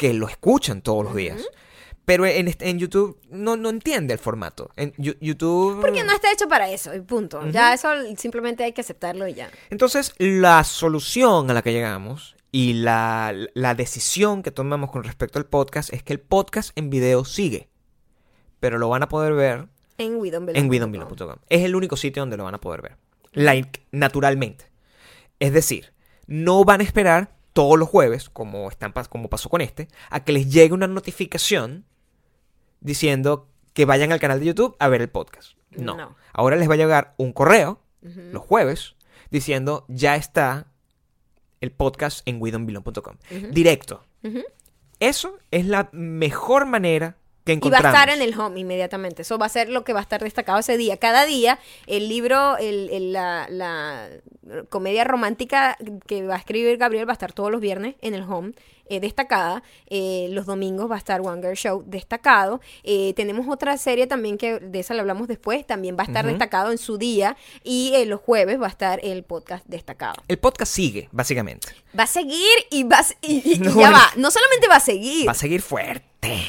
[0.00, 1.46] que lo escuchan todos los días.
[2.06, 4.70] Pero en, en YouTube no, no entiende el formato.
[4.74, 5.78] En YouTube...
[5.78, 7.46] Porque no está hecho para eso, y punto.
[7.50, 9.50] Ya eso simplemente hay que aceptarlo y ya.
[9.68, 15.38] Entonces, la solución a la que llegamos y la, la decisión que tomamos con respecto
[15.38, 17.68] al podcast es que el podcast en video sigue.
[18.58, 21.36] Pero lo van a poder ver En WeDon'tBelong.com.
[21.50, 22.96] Es el único sitio donde lo van a poder ver.
[23.32, 24.64] Like, naturalmente.
[25.40, 25.92] Es decir,
[26.26, 30.32] no van a esperar todos los jueves, como, están, como pasó con este, a que
[30.32, 31.84] les llegue una notificación
[32.80, 35.52] diciendo que vayan al canal de YouTube a ver el podcast.
[35.70, 35.96] No.
[35.96, 36.16] No.
[36.32, 38.94] Ahora les va a llegar un correo los jueves
[39.30, 40.68] diciendo ya está
[41.60, 43.16] el podcast en widonvino.com.
[43.52, 44.04] Directo.
[44.98, 49.22] Eso es la mejor manera que Y va a estar en el home inmediatamente.
[49.22, 50.96] Eso va a ser lo que va a estar destacado ese día.
[50.98, 54.08] Cada día, el libro, el, el- la, la
[54.68, 55.76] comedia romántica
[56.06, 58.52] que va a escribir Gabriel va a estar todos los viernes en el home.
[58.90, 63.76] Eh, destacada, Eh, los domingos va a estar One Girl Show destacado, Eh, tenemos otra
[63.78, 66.98] serie también que de esa la hablamos después, también va a estar destacado en su
[66.98, 70.22] día y los jueves va a estar el podcast destacado.
[70.28, 71.68] El podcast sigue, básicamente.
[71.98, 75.32] Va a seguir y va y, y- ya va, no solamente va a seguir, Va
[75.32, 76.06] a seguir fuerte.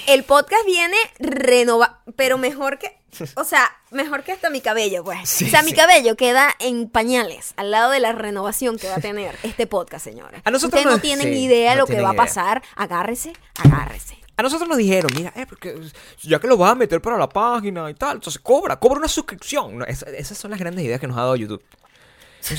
[0.08, 2.98] el podcast viene renovado, pero mejor que,
[3.36, 5.30] o sea, mejor que hasta mi cabello, pues.
[5.30, 8.96] Sí, o sea, mi cabello queda en pañales al lado de la renovación que va
[8.96, 10.42] a tener este podcast, señores.
[10.46, 12.62] A nosotros Ustedes no tienen sí, idea no lo que va a pasar.
[12.76, 14.18] Agárrese, agárrese.
[14.38, 15.80] A nosotros nos dijeron, mira, eh, porque
[16.24, 19.08] ya que lo vas a meter para la página y tal, entonces cobra, cobra una
[19.08, 19.78] suscripción.
[19.78, 21.64] No, esa- esas son las grandes ideas que nos ha dado YouTube.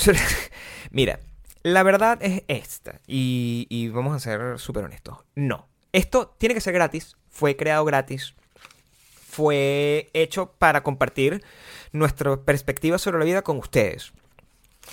[0.90, 1.18] mira,
[1.62, 5.18] la verdad es esta, y, y vamos a ser súper honestos.
[5.34, 8.34] No, esto tiene que ser gratis, fue creado gratis,
[9.32, 11.42] fue hecho para compartir
[11.92, 14.12] nuestra perspectiva sobre la vida con ustedes.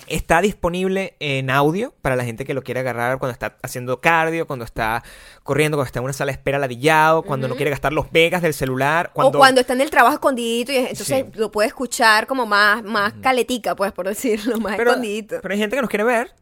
[0.06, 4.46] Está disponible en audio para la gente que lo quiere agarrar cuando está haciendo cardio,
[4.46, 5.02] cuando está
[5.42, 8.40] corriendo, cuando está en una sala de espera ladillado, cuando no quiere gastar los megas
[8.40, 9.10] del celular.
[9.12, 9.36] Cuando...
[9.36, 13.12] O cuando está en el trabajo escondidito y entonces lo puede escuchar como más, más
[13.20, 15.40] caletica, pues, por decirlo, más pero, escondidito.
[15.42, 16.32] pero hay gente que nos quiere ver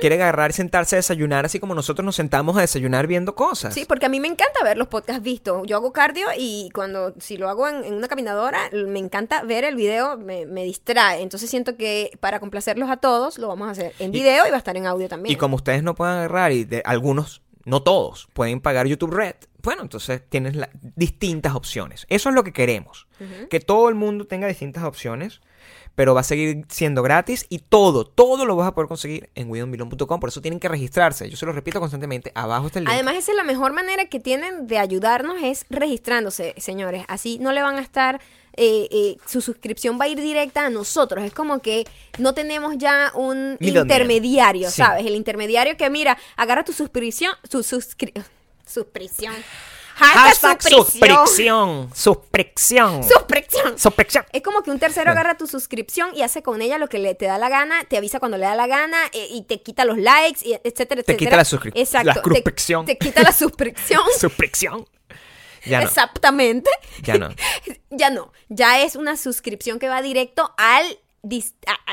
[0.00, 3.74] quiere agarrar y sentarse a desayunar así como nosotros nos sentamos a desayunar viendo cosas.
[3.74, 5.62] Sí, porque a mí me encanta ver los podcasts vistos.
[5.66, 9.64] Yo hago cardio y cuando, si lo hago en, en una caminadora, me encanta ver
[9.64, 11.22] el video, me, me, distrae.
[11.22, 14.56] Entonces siento que para complacerlos a todos, lo vamos a hacer en video y, va
[14.56, 15.32] a estar en audio también.
[15.32, 19.36] Y como ustedes no pueden agarrar y de, algunos, no todos, pueden pagar YouTube Red,
[19.62, 22.06] bueno, entonces tienes la, distintas opciones.
[22.08, 23.06] Eso es lo que queremos.
[23.18, 23.48] Uh -huh.
[23.48, 25.40] Que todo el mundo tenga distintas opciones
[25.94, 29.50] pero va a seguir siendo gratis y todo, todo lo vas a poder conseguir en
[29.50, 30.20] widonbilon.com.
[30.20, 31.28] Por eso tienen que registrarse.
[31.30, 32.32] Yo se lo repito constantemente.
[32.34, 32.94] Abajo está el link.
[32.94, 37.04] Además, esa es la mejor manera que tienen de ayudarnos es registrándose, señores.
[37.08, 38.20] Así no le van a estar.
[38.56, 41.24] Eh, eh, su suscripción va a ir directa a nosotros.
[41.24, 41.84] Es como que
[42.18, 44.76] no tenemos ya un intermediario, sí.
[44.76, 45.04] ¿sabes?
[45.06, 48.12] El intermediario que, mira, agarra tu suscripción, su suscri
[48.66, 49.34] suscripción.
[49.94, 51.90] Hashtag, suscripción.
[51.94, 53.04] Suscripción.
[53.04, 53.78] Suscripción.
[53.78, 54.24] Suscripción.
[54.32, 57.14] Es como que un tercero agarra tu suscripción y hace con ella lo que le
[57.14, 59.84] te da la gana, te avisa cuando le da la gana eh, y te quita
[59.84, 61.04] los likes, y etcétera, etcétera.
[61.04, 61.82] Te quita la suscripción.
[61.82, 62.28] Exacto.
[62.28, 62.34] La.
[62.34, 64.02] Te, te, quita la suscripción.
[64.18, 64.88] suscripción.
[65.64, 65.86] Ya no.
[65.86, 66.70] Exactamente.
[67.02, 67.28] Ya no.
[67.90, 68.32] ya no.
[68.48, 70.98] Ya es una suscripción que va directo al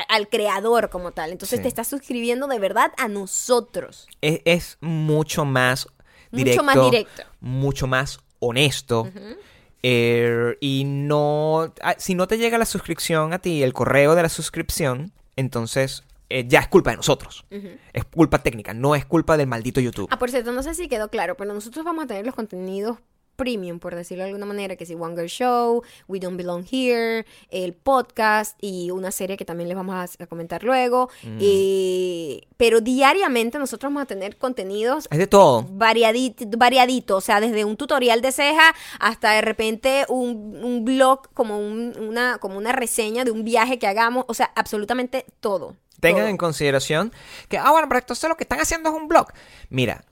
[0.08, 1.32] al creador como tal.
[1.32, 1.62] Entonces sí.
[1.62, 4.06] te estás suscribiendo de verdad a nosotros.
[4.20, 5.88] Es, es mucho más
[6.32, 7.22] directo, mucho más directo.
[7.40, 9.02] Mucho más honesto.
[9.02, 9.36] Uh -huh.
[9.82, 11.72] eh, y no.
[11.82, 16.04] Ah, si no te llega la suscripción a ti, el correo de la suscripción, entonces.
[16.34, 17.44] Eh, ya es culpa de nosotros.
[17.50, 17.78] Uh -huh.
[17.92, 20.08] Es culpa técnica, no es culpa del maldito YouTube.
[20.10, 22.96] Ah, por cierto, no sé si quedó claro, pero nosotros vamos a tener los contenidos
[23.42, 27.26] premium, por decirlo de alguna manera, que si One Girl Show, We Don't Belong Here,
[27.50, 31.10] el podcast y una serie que también les vamos a, a comentar luego.
[31.24, 31.38] Mm.
[31.40, 35.08] Eh, pero diariamente nosotros vamos a tener contenidos.
[35.10, 35.66] Es de todo.
[35.72, 41.32] Variadito, variadito, o sea, desde un tutorial de ceja hasta de repente un, un blog
[41.34, 45.74] como, un, una, como una reseña de un viaje que hagamos, o sea, absolutamente todo.
[45.98, 46.28] Tengan todo.
[46.28, 47.12] en consideración
[47.48, 49.26] que, ah, bueno, pero entonces lo que están haciendo es un blog.
[49.68, 50.04] Mira,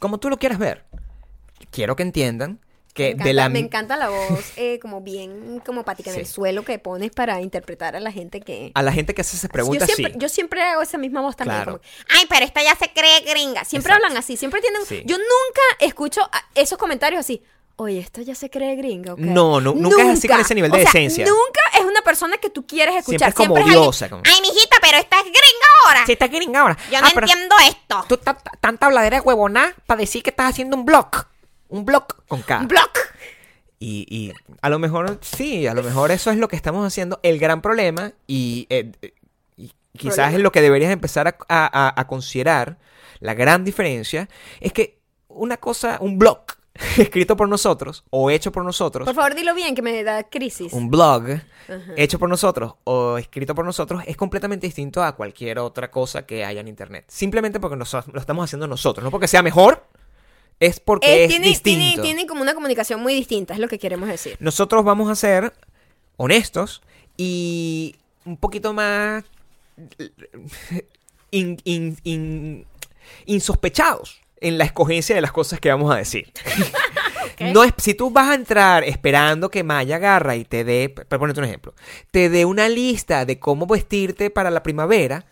[0.00, 0.84] como tú lo quieras ver
[1.72, 2.60] quiero que entiendan
[2.94, 6.16] que me encanta, de la me encanta la voz eh, como bien como patica sí.
[6.16, 9.22] en el suelo que pones para interpretar a la gente que a la gente que
[9.22, 10.18] hace esas preguntas yo siempre, sí.
[10.20, 11.80] yo siempre hago esa misma voz también Claro.
[11.80, 11.84] como,
[12.20, 14.06] ay pero esta ya se cree gringa siempre Exacto.
[14.06, 15.02] hablan así siempre tienen Sí.
[15.06, 16.20] yo nunca escucho
[16.54, 17.42] esos comentarios así
[17.76, 19.14] Oye, esta ya se cree gringa.
[19.16, 21.24] No, no, nunca es así con ese nivel de O sea, decencia.
[21.24, 23.28] Nunca es una persona que tú quieres Siempre escuchar.
[23.30, 26.06] es como odiosa, como- Ay, mijita, pero esta es gringa ahora.
[26.06, 26.76] Sí, está gringa ahora.
[26.92, 28.04] Yo Ah, no entiendo esto.
[28.08, 31.08] Tú ta- ta- tanta habladera de huevona para decir que estás haciendo un blog.
[31.72, 32.60] Un blog con K.
[32.60, 32.90] Un blog.
[33.78, 37.18] Y, y a lo mejor, sí, a lo mejor eso es lo que estamos haciendo.
[37.22, 38.92] El gran problema, y, eh,
[39.56, 40.36] y quizás Problema.
[40.36, 42.78] es lo que deberías empezar a, a- considerar,
[43.20, 44.28] la gran diferencia,
[44.60, 44.98] es que
[45.28, 46.42] una cosa, un blog
[46.98, 50.72] escrito por nosotros o hecho por nosotros, Por favor, dilo bien, que me da crisis.
[50.72, 51.24] un blog
[51.96, 56.44] hecho por nosotros o escrito por nosotros es completamente distinto a cualquier otra cosa que
[56.44, 57.04] haya en internet.
[57.08, 59.84] Simplemente porque nos- lo estamos haciendo nosotros, no porque sea mejor,
[60.66, 61.78] es porque es tiene, distinto.
[61.80, 64.36] tiene, tiene como una comunicación muy distinta, es lo que queremos decir.
[64.40, 65.52] Nosotros vamos a ser
[66.16, 66.82] honestos
[67.16, 69.24] y un poquito más
[71.30, 72.66] in- in- in-
[73.26, 76.32] insospechados en la escogencia de las cosas que vamos a decir.
[77.40, 81.18] No es, si tú vas a entrar esperando que Maya agarra y te dé, para
[81.18, 81.74] ponerte un ejemplo,
[82.12, 85.24] te dé una lista de cómo vestirte para la primavera,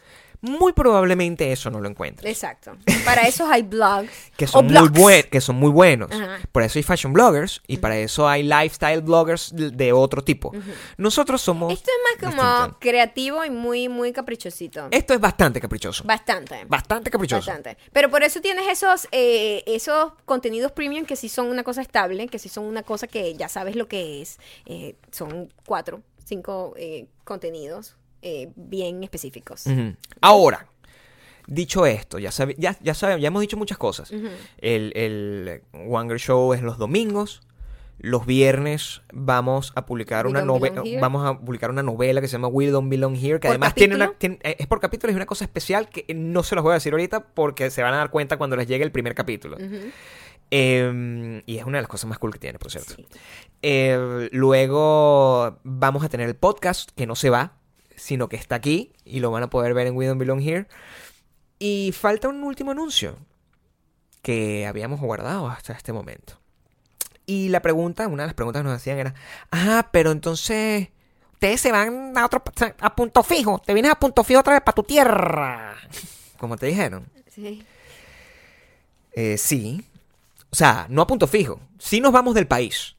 [0.42, 2.30] muy probablemente eso no lo encuentres.
[2.30, 2.72] Exacto.
[3.04, 4.10] Para eso hay blogs.
[4.36, 6.10] Que son, muy buen- que son muy buenos.
[6.10, 6.38] Ajá.
[6.50, 10.52] Por eso hay fashion bloggers y para eso hay lifestyle bloggers de- otro tipo.
[10.96, 11.72] Nosotros somos...
[11.74, 12.76] Esto es más como distintos.
[12.80, 14.88] creativo y muy, muy caprichosito.
[14.90, 16.04] Esto es bastante caprichoso.
[16.04, 16.64] Bastante.
[16.66, 17.46] Bastante caprichoso.
[17.50, 17.76] Bastante.
[17.92, 22.28] Pero por eso tienes esos, eh, esos contenidos premium que sí son una cosa estable,
[22.28, 24.38] que sí son una cosa que ya sabes lo que es.
[24.64, 29.64] Eh, son cuatro, cinco eh, contenidos eh, bien específicos.
[30.20, 30.66] Ahora,
[31.46, 34.10] dicho esto, ya, sabe- ya, ya, sabe- ya hemos dicho muchas cosas.
[34.58, 37.40] El, el Wanger Show es los domingos.
[38.02, 40.82] Los viernes vamos a publicar We una novela.
[41.02, 43.34] Vamos a publicar una novela que se llama We Don't Belong Here.
[43.40, 44.12] Que ¿Por además tiene una.
[44.14, 46.74] tiene- eh, es por capítulo, es una cosa especial que no se los voy a
[46.74, 49.58] decir ahorita porque se van a dar cuenta cuando les llegue el primer capítulo.
[50.50, 52.94] Eh, y es una de las cosas más cool que tiene, por cierto.
[52.96, 53.06] Sí.
[53.62, 57.52] Eh, luego vamos a tener el podcast que no se va,
[58.00, 60.66] sino que está aquí y lo van a poder ver en We Don't Belong Here.
[61.58, 63.18] Y falta un último anuncio
[64.22, 66.40] que habíamos guardado hasta este momento.
[67.26, 69.14] Y la pregunta, una de las preguntas que nos hacían era,
[69.52, 70.88] ah, pero entonces
[71.34, 72.42] ustedes se van a otro
[72.80, 75.76] a punto fijo, te vienes a punto fijo otra vez para tu tierra.
[76.38, 77.06] Como te dijeron.
[77.28, 77.64] Sí.
[79.12, 79.84] Eh, sí.
[80.50, 81.60] O sea, no a punto fijo.
[81.78, 82.96] Sí nos vamos del país.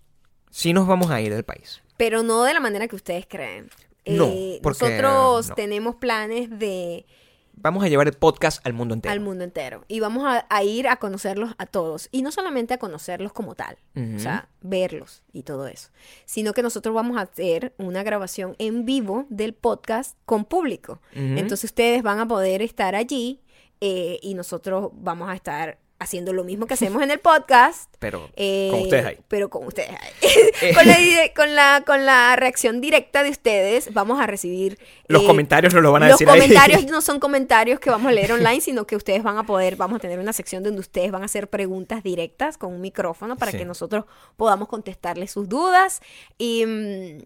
[0.51, 1.81] Sí nos vamos a ir del país.
[1.97, 3.69] Pero no de la manera que ustedes creen.
[4.05, 5.55] No, Eh, porque nosotros no.
[5.55, 7.05] tenemos planes de
[7.53, 9.11] Vamos a llevar el podcast al mundo entero.
[9.13, 12.73] al mundo entero y vamos a, a ir a conocerlos a todos y no solamente
[12.73, 15.89] a conocerlos como tal, o sea, verlos y todo eso,
[16.25, 21.01] sino que nosotros vamos a hacer una grabación en vivo del podcast con público.
[21.13, 23.41] Entonces ustedes van a poder estar allí
[23.81, 27.93] eh, y nosotros vamos a estar haciendo lo mismo que hacemos en el podcast.
[27.99, 29.17] Pero eh, con ustedes ahí.
[29.27, 30.73] Pero con ustedes ahí.
[30.73, 30.95] con, la,
[31.35, 34.79] con, la, con la reacción directa de ustedes vamos a recibir...
[35.07, 36.39] Los eh, comentarios nos lo van a los decir ahí.
[36.41, 39.75] comentarios no son comentarios que vamos a leer online, sino que ustedes van a poder,
[39.75, 43.35] vamos a tener una sección donde ustedes van a hacer preguntas directas con un micrófono
[43.37, 43.57] para Sí.
[43.59, 44.05] que nosotros
[44.37, 46.01] podamos contestarles sus dudas.
[46.37, 47.23] Y, mm,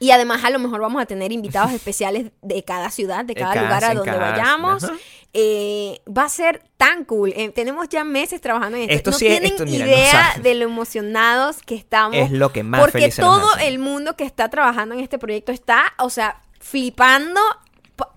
[0.00, 3.54] y además a lo mejor vamos a tener invitados especiales de cada ciudad, de cada
[3.54, 4.90] cada- lugar a donde vayamos.
[5.32, 7.32] Eh, va a ser tan cool.
[7.36, 8.94] Eh, tenemos ya meses trabajando en esto.
[8.94, 12.16] Esto no sí tienen esto, mira, no idea de lo emocionados que estamos.
[12.16, 15.92] Es lo que más Porque todo el mundo que está trabajando en este proyecto está,
[15.98, 17.40] o sea, flipando,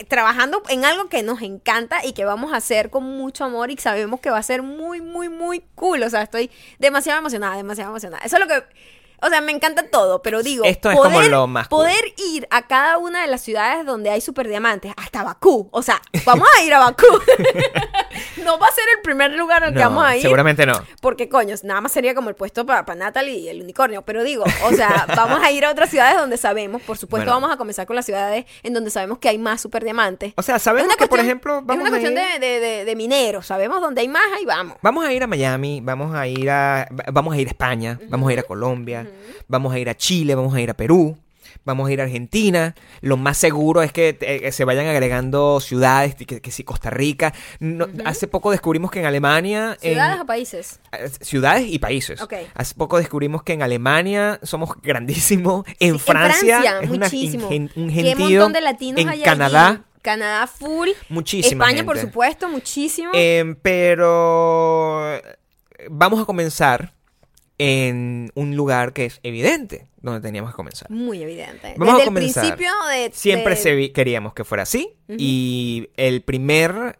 [0.07, 3.77] trabajando en algo que nos encanta y que vamos a hacer con mucho amor y
[3.77, 6.01] sabemos que va a ser muy, muy, muy cool.
[6.01, 8.23] O sea, estoy demasiado emocionada, demasiado emocionada.
[8.25, 8.63] Eso es lo que...
[9.23, 11.79] O sea, me encanta todo, pero digo, Esto es como lo más cool.
[11.79, 15.69] poder ir a cada una de las ciudades donde hay superdiamantes, hasta Bakú.
[15.71, 17.05] O sea, vamos a ir a Bakú.
[18.43, 20.21] no va a ser el primer lugar al que vamos a ir.
[20.21, 20.73] seguramente no.
[21.01, 24.01] Porque, coño, nada más sería como el puesto para Natalie y el unicornio.
[24.03, 27.41] Pero digo, o sea, vamos a ir a otras ciudades donde sabemos, por supuesto, Bueno.
[27.41, 30.33] vamos a comenzar con las ciudades en donde sabemos que hay más superdiamantes.
[30.35, 32.45] O sea, sabemos Es una que, por ejemplo, es vamos una a cuestión ir- de,
[32.47, 33.45] de, de- de mineros.
[33.47, 34.77] Sabemos dónde hay más, ahí vamos.
[34.81, 38.29] Vamos a ir a Miami, vamos a ir a vamos a ir a España, vamos
[38.29, 39.07] a ir a Colombia,
[39.47, 41.17] vamos a ir a Chile, vamos a ir a Perú,
[41.65, 42.75] vamos a ir a Argentina.
[43.01, 47.33] Lo más seguro es que eh, se vayan agregando ciudades, que, que si Costa Rica.
[47.59, 50.79] No- Hace poco descubrimos que en Alemania en- ¿Ciudades o países?
[50.91, 52.21] eh, ciudades y países.
[52.21, 52.33] Ok.
[52.55, 57.47] Hace poco descubrimos que en Alemania somos grandísimos, en Sí, en Francia, es una muchísimo.
[57.47, 59.23] un Qué gentío, montón de latinos en hay allí.
[59.23, 60.89] Canadá Canadá full.
[61.07, 63.11] muchísima España, por supuesto, muchísimo.
[63.13, 65.21] Em, pero eh,
[65.89, 66.93] vamos a comenzar
[67.65, 70.89] en un lugar que es evidente donde teníamos que comenzar.
[70.91, 71.75] Muy evidente.
[71.77, 72.43] Vamos a Desde el comenzar.
[72.43, 73.11] principio de...
[73.13, 76.97] Siempre de- se vi- queríamos que fuera así y el primer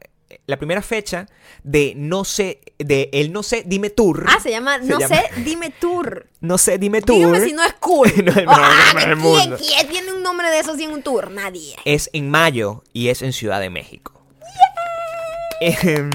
[0.48, 1.28] la primera fecha
[1.64, 5.16] de no sé de el no sé dime tour Ah, se llama Se No llama-
[5.16, 6.28] sé, dime tour.
[6.40, 8.10] no sé dime tour Dígame si no es cool.
[8.24, 9.58] No el Ah, lugar del ¿quién, mundo.
[9.58, 11.30] quién tiene un nombre de esos y en un tour?
[11.30, 11.76] Nadie.
[11.84, 14.14] es en mayo y es en Ciudad de México.
[15.60, 16.10] Em,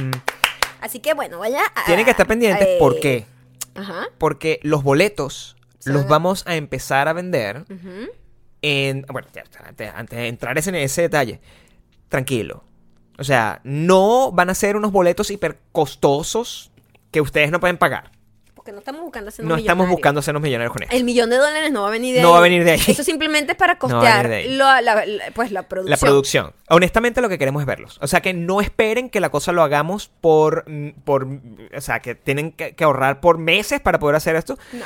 [0.81, 1.61] Así que bueno, vaya.
[1.75, 3.27] a- tienen que estar pendientes eh, ¿por qué?
[3.79, 4.09] Ajá.
[4.19, 7.65] Porque los boletos los vamos a empezar a vender
[8.63, 9.07] en...
[9.09, 9.29] Bueno,
[9.65, 11.41] antes, antes de entrar en ese detalle,
[12.09, 12.65] tranquilo.
[13.19, 16.71] O sea, no van a ser unos boletos hiper costosos
[17.11, 18.13] que ustedes no pueden pagar.
[18.59, 19.97] Porque no estamos buscando hacernos No estamos millonarios.
[19.97, 20.97] buscando hacernos millonarios con esto.
[20.97, 22.33] El millón de dólares no va a venir de No ahí.
[22.33, 22.81] va a venir de ahí.
[22.89, 25.91] Eso simplemente es para No costear la, la- pues la producción.
[25.91, 26.53] La producción.
[26.69, 27.99] Honestamente lo que queremos es verlos.
[28.03, 30.69] O sea, que no esperen que la cosa lo hagamos por...
[30.69, 31.27] mm, por
[31.77, 34.59] o sea, que tienen que, que ahorrar por meses para poder hacer esto.
[34.73, 34.85] No.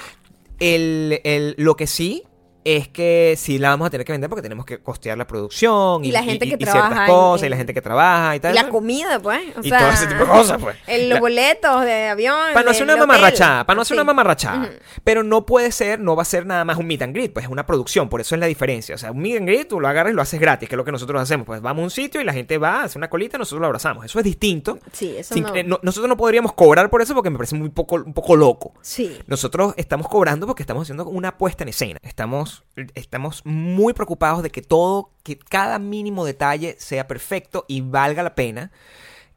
[0.60, 2.24] El, el- lo que sí
[2.64, 6.04] es que sí la vamos a tener que vender porque tenemos que costear la producción
[6.04, 8.36] Y la gente que y trabaja ciertas en- cosas y en- la gente que trabaja
[8.36, 8.52] y tal.
[8.52, 9.40] Y la comida, pues.
[9.56, 10.76] O Y sea, todo ese tipo de cosas, pues.
[10.86, 12.36] el- La- los boletos de avión.
[12.52, 13.98] Para no hacer una mamarrachada, para no hacer Sí.
[14.00, 14.58] una mamarrachada.
[14.62, 14.72] Ujú.
[15.04, 17.44] Pero no puede ser, no va a ser nada más un meet and greet, pues
[17.46, 18.94] es una producción, por eso es la diferencia.
[18.94, 20.76] O sea, un meet and greet tú lo agarras y lo haces gratis, que es
[20.76, 21.46] lo que nosotros hacemos.
[21.46, 23.66] Pues vamos a un sitio y la gente va, hace una colita y nosotros lo
[23.66, 24.04] abrazamos.
[24.04, 24.78] Eso es distinto.
[24.92, 25.54] Sí, eso Sin- no.
[25.54, 28.36] eh, no- nosotros no podríamos cobrar por eso porque me parece muy poco, un poco
[28.36, 28.74] loco.
[28.82, 29.18] Sí.
[29.26, 31.98] Nosotros estamos cobrando porque estamos haciendo una puesta en escena.
[32.02, 32.51] Estamos,
[32.94, 38.34] estamos muy preocupados de que todo, que cada mínimo detalle sea perfecto y valga la
[38.34, 38.70] pena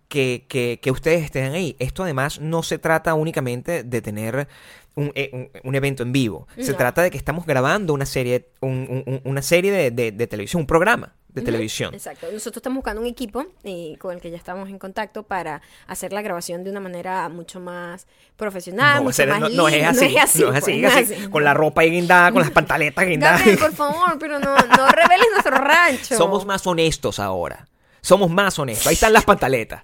[0.07, 1.76] que, que- que ustedes estén ahí.
[1.80, 4.47] Esto además no se trata únicamente de tener
[4.95, 6.47] un, eh, un- un evento en vivo.
[6.57, 10.28] Se trata de que estamos grabando una serie, un- un- una serie de, de- de
[10.28, 11.94] televisión, un programa de televisión.
[11.94, 12.26] Exacto.
[12.32, 16.14] Nosotros estamos buscando un equipo eh, con el que ya estamos en contacto para hacer
[16.14, 18.08] la grabación de una manera mucho más
[18.38, 20.88] profesional, No, mucho ser- más no- no es así, no es así, pues, así, no
[20.88, 21.30] es así, así.
[21.30, 23.40] con la ropa guindada, con las pantaletas guindadas.
[23.40, 26.16] Gabriel, por favor, pero no, no reveles nuestro rancho.
[26.18, 27.68] Somos más honestos ahora.
[28.02, 28.88] Somos más honestos.
[28.88, 29.84] Ahí están las pantaletas.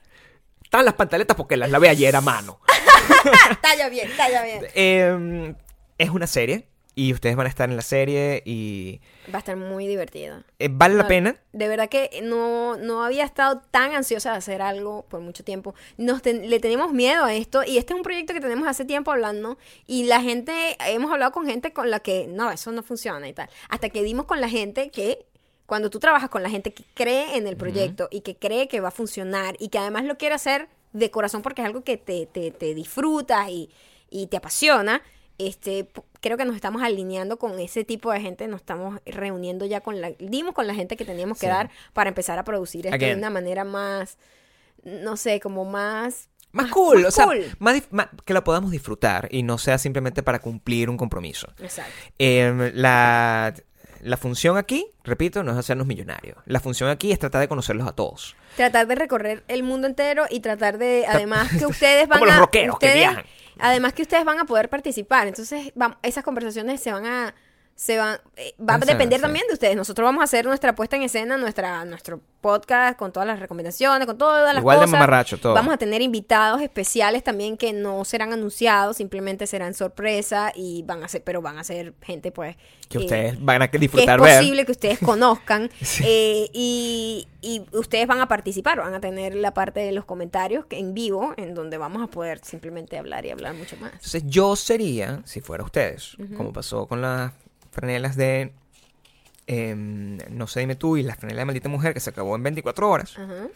[0.64, 2.60] Están las pantaletas porque las lavé ayer a mano.
[3.62, 4.66] talla bien, talla bien.
[4.74, 5.54] Eh,
[5.97, 6.68] es una serie.
[6.93, 8.99] Y ustedes van a estar en la serie y
[9.33, 10.43] Va a estar muy divertido.
[10.59, 11.37] eh, vale la pena.
[11.53, 15.73] De verdad que no, no había estado tan ansiosa de hacer algo por mucho tiempo.
[15.97, 18.83] Nos ten- le tenemos miedo a esto y este es un proyecto que tenemos hace
[18.83, 22.83] tiempo hablando y la gente, hemos hablado con gente con la que no, eso no
[22.83, 23.49] funciona y tal.
[23.69, 25.25] Hasta que dimos con la gente que
[25.65, 28.81] cuando tú trabajas con la gente que cree en el proyecto y que cree que
[28.81, 31.95] va a funcionar y que además lo quiere hacer de corazón porque es algo que
[31.95, 33.69] te, te, te disfrutas y,
[34.09, 35.01] y te apasiona,
[35.47, 35.87] este,
[36.19, 40.01] creo que nos estamos alineando con ese tipo de gente, nos estamos reuniendo ya con
[40.01, 41.51] la, dimos con la gente que teníamos que Sí.
[41.51, 44.17] dar para empezar a producir esto de una manera más,
[44.83, 46.27] no sé, como más...
[46.53, 47.45] Más cool, o sea, cool.
[47.59, 51.47] más más- que lo podamos disfrutar y no sea simplemente para cumplir un compromiso.
[51.59, 51.91] Exacto.
[52.19, 53.53] Eh, la,
[54.01, 56.37] la función aquí, repito, no es hacernos millonarios.
[56.45, 58.35] La función aquí es tratar de conocerlos a todos.
[58.57, 62.35] Tratar de recorrer el mundo entero y tratar de, además que ustedes van Como los
[62.35, 62.39] a...
[62.39, 63.23] rockeros que ustedes- viajan.
[63.60, 65.28] Además que ustedes van a poder participar.
[65.28, 67.36] Entonces, vam- esas conversaciones se van a...
[67.82, 69.23] Se van, eh, va a depender sí.
[69.23, 69.75] también de ustedes.
[69.75, 74.05] Nosotros vamos a hacer nuestra puesta en escena, nuestra, nuestro podcast con todas las recomendaciones,
[74.05, 74.91] con todas las Igual de cosas.
[74.91, 75.55] mamarracho todo.
[75.55, 81.03] Vamos a tener invitados especiales también que no serán anunciados, simplemente serán sorpresa y van
[81.03, 82.55] a ser, pero van a ser gente pues
[82.88, 84.38] Que eh, ustedes van a que es disfrutar ver.
[84.38, 86.03] posible que ustedes conozcan Sí.
[86.05, 90.65] eh, y, y ustedes van a participar, van a tener la parte de los comentarios
[90.69, 93.93] en vivo, en donde vamos a poder simplemente hablar y hablar mucho más.
[93.93, 97.32] Entonces yo sería, si fuera ustedes, como pasó con las
[97.72, 98.51] franelas de
[99.47, 102.43] em, No sé, dime tú y las franelas de Maldita Mujer que se acabó en
[102.43, 103.47] 24 horas, Ajá.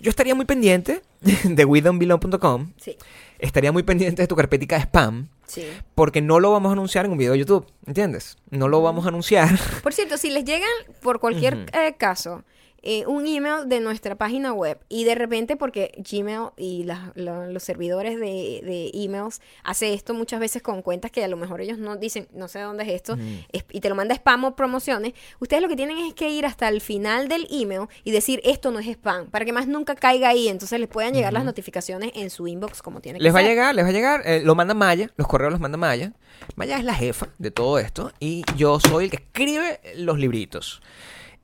[0.00, 1.02] yo estaría muy pendiente
[1.44, 2.96] de WeDon'tBelong.com, Sí,
[3.38, 5.66] estaría muy pendiente de tu carpetica de spam, sí.
[5.94, 8.36] porque no lo vamos a anunciar en un video de YouTube, ¿entiendes?
[8.50, 9.50] No lo vamos a anunciar.
[9.82, 10.70] Por cierto, si les llegan
[11.02, 12.44] por cualquier eh, caso
[12.82, 16.84] eh, un email de nuestra página web y de repente porque Gmail y
[17.16, 21.60] los servidores de, de emails hace esto muchas veces con cuentas que a lo mejor
[21.60, 23.16] ellos no dicen, no sé dónde es esto,
[23.52, 26.44] es- y te lo manda spam o promociones, ustedes lo que tienen es que ir
[26.44, 29.94] hasta el final del email y decir esto no es spam, para que más nunca
[29.94, 33.34] caiga ahí, entonces les puedan llegar las notificaciones en su inbox como tiene que Les
[33.34, 35.78] va a llegar, les va a llegar, eh, lo manda Maya, los correos los manda
[35.78, 36.12] Maya.
[36.56, 40.82] Maya es la jefa de todo esto y yo soy el que escribe los libritos.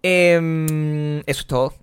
[0.08, 1.74] Em, eso es todo.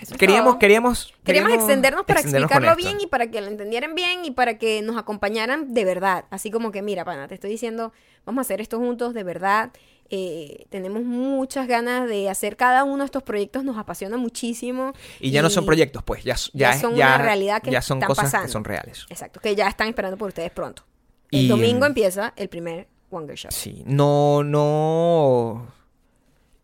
[0.00, 4.24] Eso queríamos, queríamos, Queríamos extendernos para extendernos explicarlo bien y para que lo entendieran bien
[4.24, 6.24] y para que nos acompañaran de verdad.
[6.30, 7.92] Así como que, mira, pana, te estoy diciendo,
[8.24, 9.70] vamos a hacer esto juntos de verdad.
[10.12, 14.92] Eh, tenemos muchas ganas de hacer cada uno de estos proyectos, nos apasiona muchísimo.
[15.20, 17.80] Y ya no son proyectos, pues, ya, ya, ya son ya- una realidad que ya
[17.80, 18.46] son están cosas pasando.
[18.46, 19.06] que son reales.
[19.08, 20.84] Exacto, que ya están esperando por ustedes pronto.
[21.30, 23.52] El Y, domingo mm, empieza el primer Wonder Shop.
[23.52, 25.68] Sí, no, no,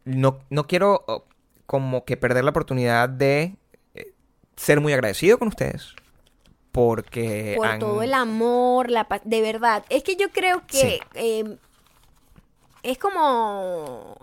[0.07, 1.05] no, no quiero
[1.67, 3.57] como que perder la oportunidad de
[3.95, 4.13] eh,
[4.57, 5.95] ser muy agradecido con ustedes.
[6.73, 9.85] Porque por han- todo el amor, la pa- de verdad.
[9.91, 11.01] Es que yo creo que Sí.
[11.15, 11.57] eh,
[12.83, 14.17] es como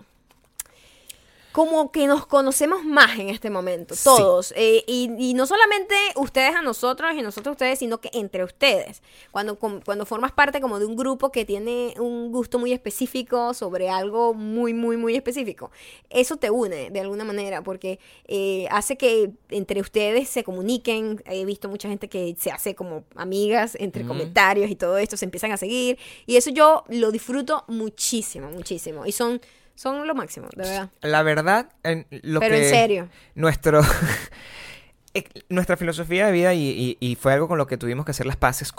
[1.54, 4.02] como que nos conocemos más en este momento, Sí.
[4.04, 4.52] todos.
[4.56, 8.42] Eh, y, y no solamente ustedes a nosotros y nosotros a ustedes, sino que entre
[8.42, 9.02] ustedes.
[9.30, 13.88] Cuando, cuando formas parte como de un grupo que tiene un gusto muy específico sobre
[13.88, 15.70] algo muy, muy, muy específico,
[16.10, 21.22] eso te une de alguna manera porque eh, hace que entre ustedes se comuniquen.
[21.24, 25.24] He visto mucha gente que se hace como amigas entre comentarios y todo esto, se
[25.24, 25.98] empiezan a seguir.
[26.26, 29.06] Y eso yo lo disfruto muchísimo, muchísimo.
[29.06, 29.40] Y son,
[29.74, 30.90] son lo máximo, de verdad.
[31.02, 33.08] La verdad, en lo Pero que en serio.
[33.34, 33.80] nuestro
[35.14, 38.10] eh, nuestra filosofía de vida y, y- y fue algo con lo que tuvimos que
[38.12, 38.72] hacer las paces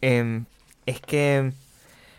[0.00, 0.44] em,
[0.86, 1.52] es que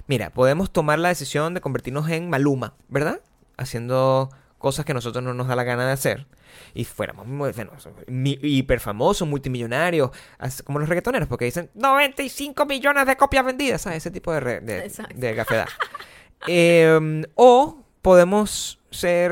[0.07, 3.19] mira podemos tomar la decisión de convertirnos en Maluma verdad
[3.57, 6.25] haciendo cosas que a nosotros no nos da la gana de hacer
[6.73, 7.71] y fuéramos muy, bueno,
[8.07, 13.97] hiper famosos multimillonarios as- como los reggaetoneros porque dicen 95 millones de copias vendidas ¿sabes?
[13.97, 15.13] ese tipo de, de, Exacto.
[15.17, 15.67] de gafedad
[16.47, 19.31] Em, o podemos ser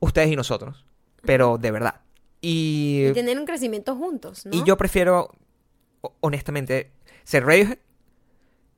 [0.00, 0.84] ustedes y nosotros
[1.22, 2.00] pero de verdad
[2.40, 4.56] y, Y tener un crecimiento juntos, ¿no?
[4.56, 5.30] y yo prefiero,
[6.02, 6.90] ho- honestamente,
[7.24, 7.78] ser Radiohead,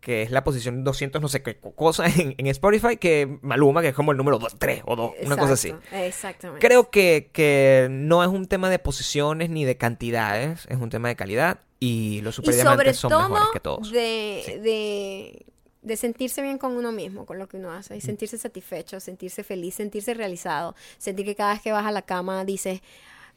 [0.01, 3.83] que es la posición 200 no sé qué co- cosa en, en Spotify, que Maluma,
[3.83, 5.75] que es como el número 3 o 2, una cosa así.
[5.93, 6.67] Exactamente.
[6.67, 11.09] Creo que, que no es un tema de posiciones ni de cantidades, es un tema
[11.09, 13.91] de calidad y los y superdiamantes sobre son todo mejores que todos.
[13.93, 14.53] De, Sí.
[14.59, 15.47] de,
[15.91, 19.43] de sentirse bien con uno mismo, con lo que uno hace, y sentirse satisfecho, sentirse
[19.43, 22.81] feliz, sentirse realizado, sentir que cada vez que vas a la cama dices,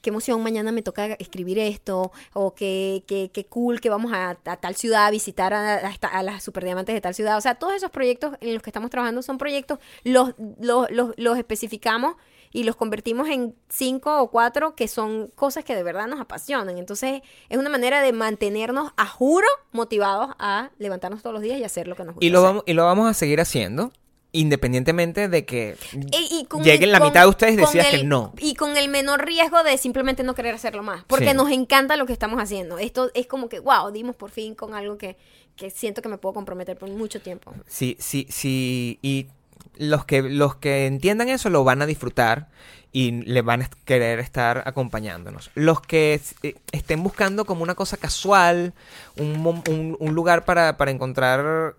[0.04, 4.38] qué emoción, mañana me toca escribir esto, o qué, qué, qué cool que vamos a,
[4.46, 7.38] a tal ciudad a visitar a, a a las superdiamantes de tal ciudad.
[7.38, 11.14] O sea, todos esos proyectos en los que estamos trabajando son proyectos, los, los, los,
[11.18, 12.18] los especificamos
[12.54, 16.78] y los convertimos en cinco o cuatro que son cosas que de verdad nos apasionan.
[16.78, 21.64] Entonces es una manera de mantenernos, a juro, motivados a levantarnos todos los días y
[21.64, 22.26] hacer lo que nos gusta.
[22.26, 22.48] Y lo, hacer.
[22.50, 23.92] vamos, y lo vamos a seguir haciendo
[24.36, 25.78] independientemente de que
[26.12, 28.34] Y- y con lleguen el- la con- mitad de ustedes decidas el- que no.
[28.40, 31.04] Y con el menor riesgo de simplemente no querer hacerlo más.
[31.06, 31.36] Porque Sí.
[31.36, 32.78] nos encanta lo que estamos haciendo.
[32.80, 35.18] Esto es como que, wow, dimos por fin con algo que,
[35.56, 37.54] que siento que me puedo comprometer por mucho tiempo.
[37.68, 38.98] Sí, sí, sí.
[39.04, 39.28] Y
[39.78, 42.48] los que, los que entiendan eso lo van a disfrutar
[42.92, 45.50] y le van a querer estar acompañándonos.
[45.56, 48.74] Los que eh, estén buscando como una cosa casual,
[49.18, 51.76] un, un- un lugar para, para encontrar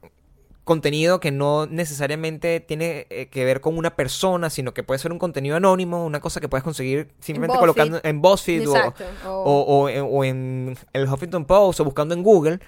[0.64, 5.12] contenido que no necesariamente tiene eh, que ver con una persona, sino que puede ser
[5.12, 8.72] un contenido anónimo, una cosa que puedes conseguir simplemente colocando en BuzzFeed o,
[9.44, 12.60] o- o- en- o en el Huffington Post o buscando en Google.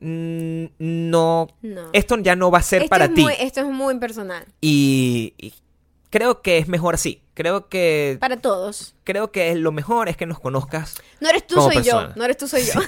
[0.00, 1.80] No, No.
[1.92, 3.22] esto ya no va a ser Esto para ti.
[3.22, 4.44] muy- esto es muy personal.
[4.60, 5.54] Y, y
[6.10, 7.22] creo que es mejor así.
[7.34, 8.94] Creo que Para todos.
[9.04, 10.94] creo que lo mejor es que nos conozcas.
[11.20, 12.08] No eres tú, soy persona.
[12.08, 12.14] yo.
[12.16, 12.72] No eres tú, soy yo.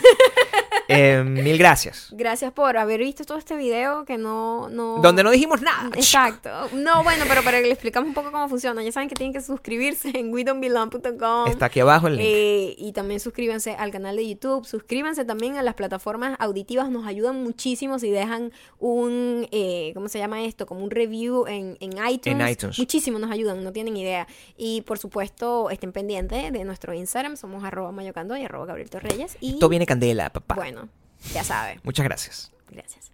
[0.88, 2.08] Eh, mil gracias.
[2.12, 4.68] Gracias por haber visto todo este video que no...
[4.70, 4.98] no...
[5.02, 5.90] Donde no dijimos nada.
[5.94, 6.50] Exacto.
[6.72, 8.82] No, bueno, pero para que le explicamos un poco cómo funciona.
[8.82, 11.48] Ya saben que tienen que suscribirse en widonbelong.com.
[11.48, 12.26] Está aquí abajo el link.
[12.26, 14.64] Eh, y también suscríbanse al canal de YouTube.
[14.64, 16.90] Suscríbanse también a las plataformas auditivas.
[16.90, 20.66] Nos ayudan muchísimo si dejan un, eh, ¿cómo se llama esto?
[20.66, 22.40] Como un review en, en iTunes.
[22.40, 22.78] En iTunes.
[22.78, 24.26] Muchísimo nos ayudan, no tienen idea.
[24.56, 27.36] Y por supuesto, estén pendientes de nuestro Instagram.
[27.36, 29.36] Somos arroba mayocando y arroba Gabriel Torreyes.
[29.40, 30.54] Y Esto viene candela, papá.
[30.54, 30.77] bueno,
[31.34, 31.80] ya saben.
[31.84, 32.52] Muchas gracias.
[32.70, 33.10] Gracias.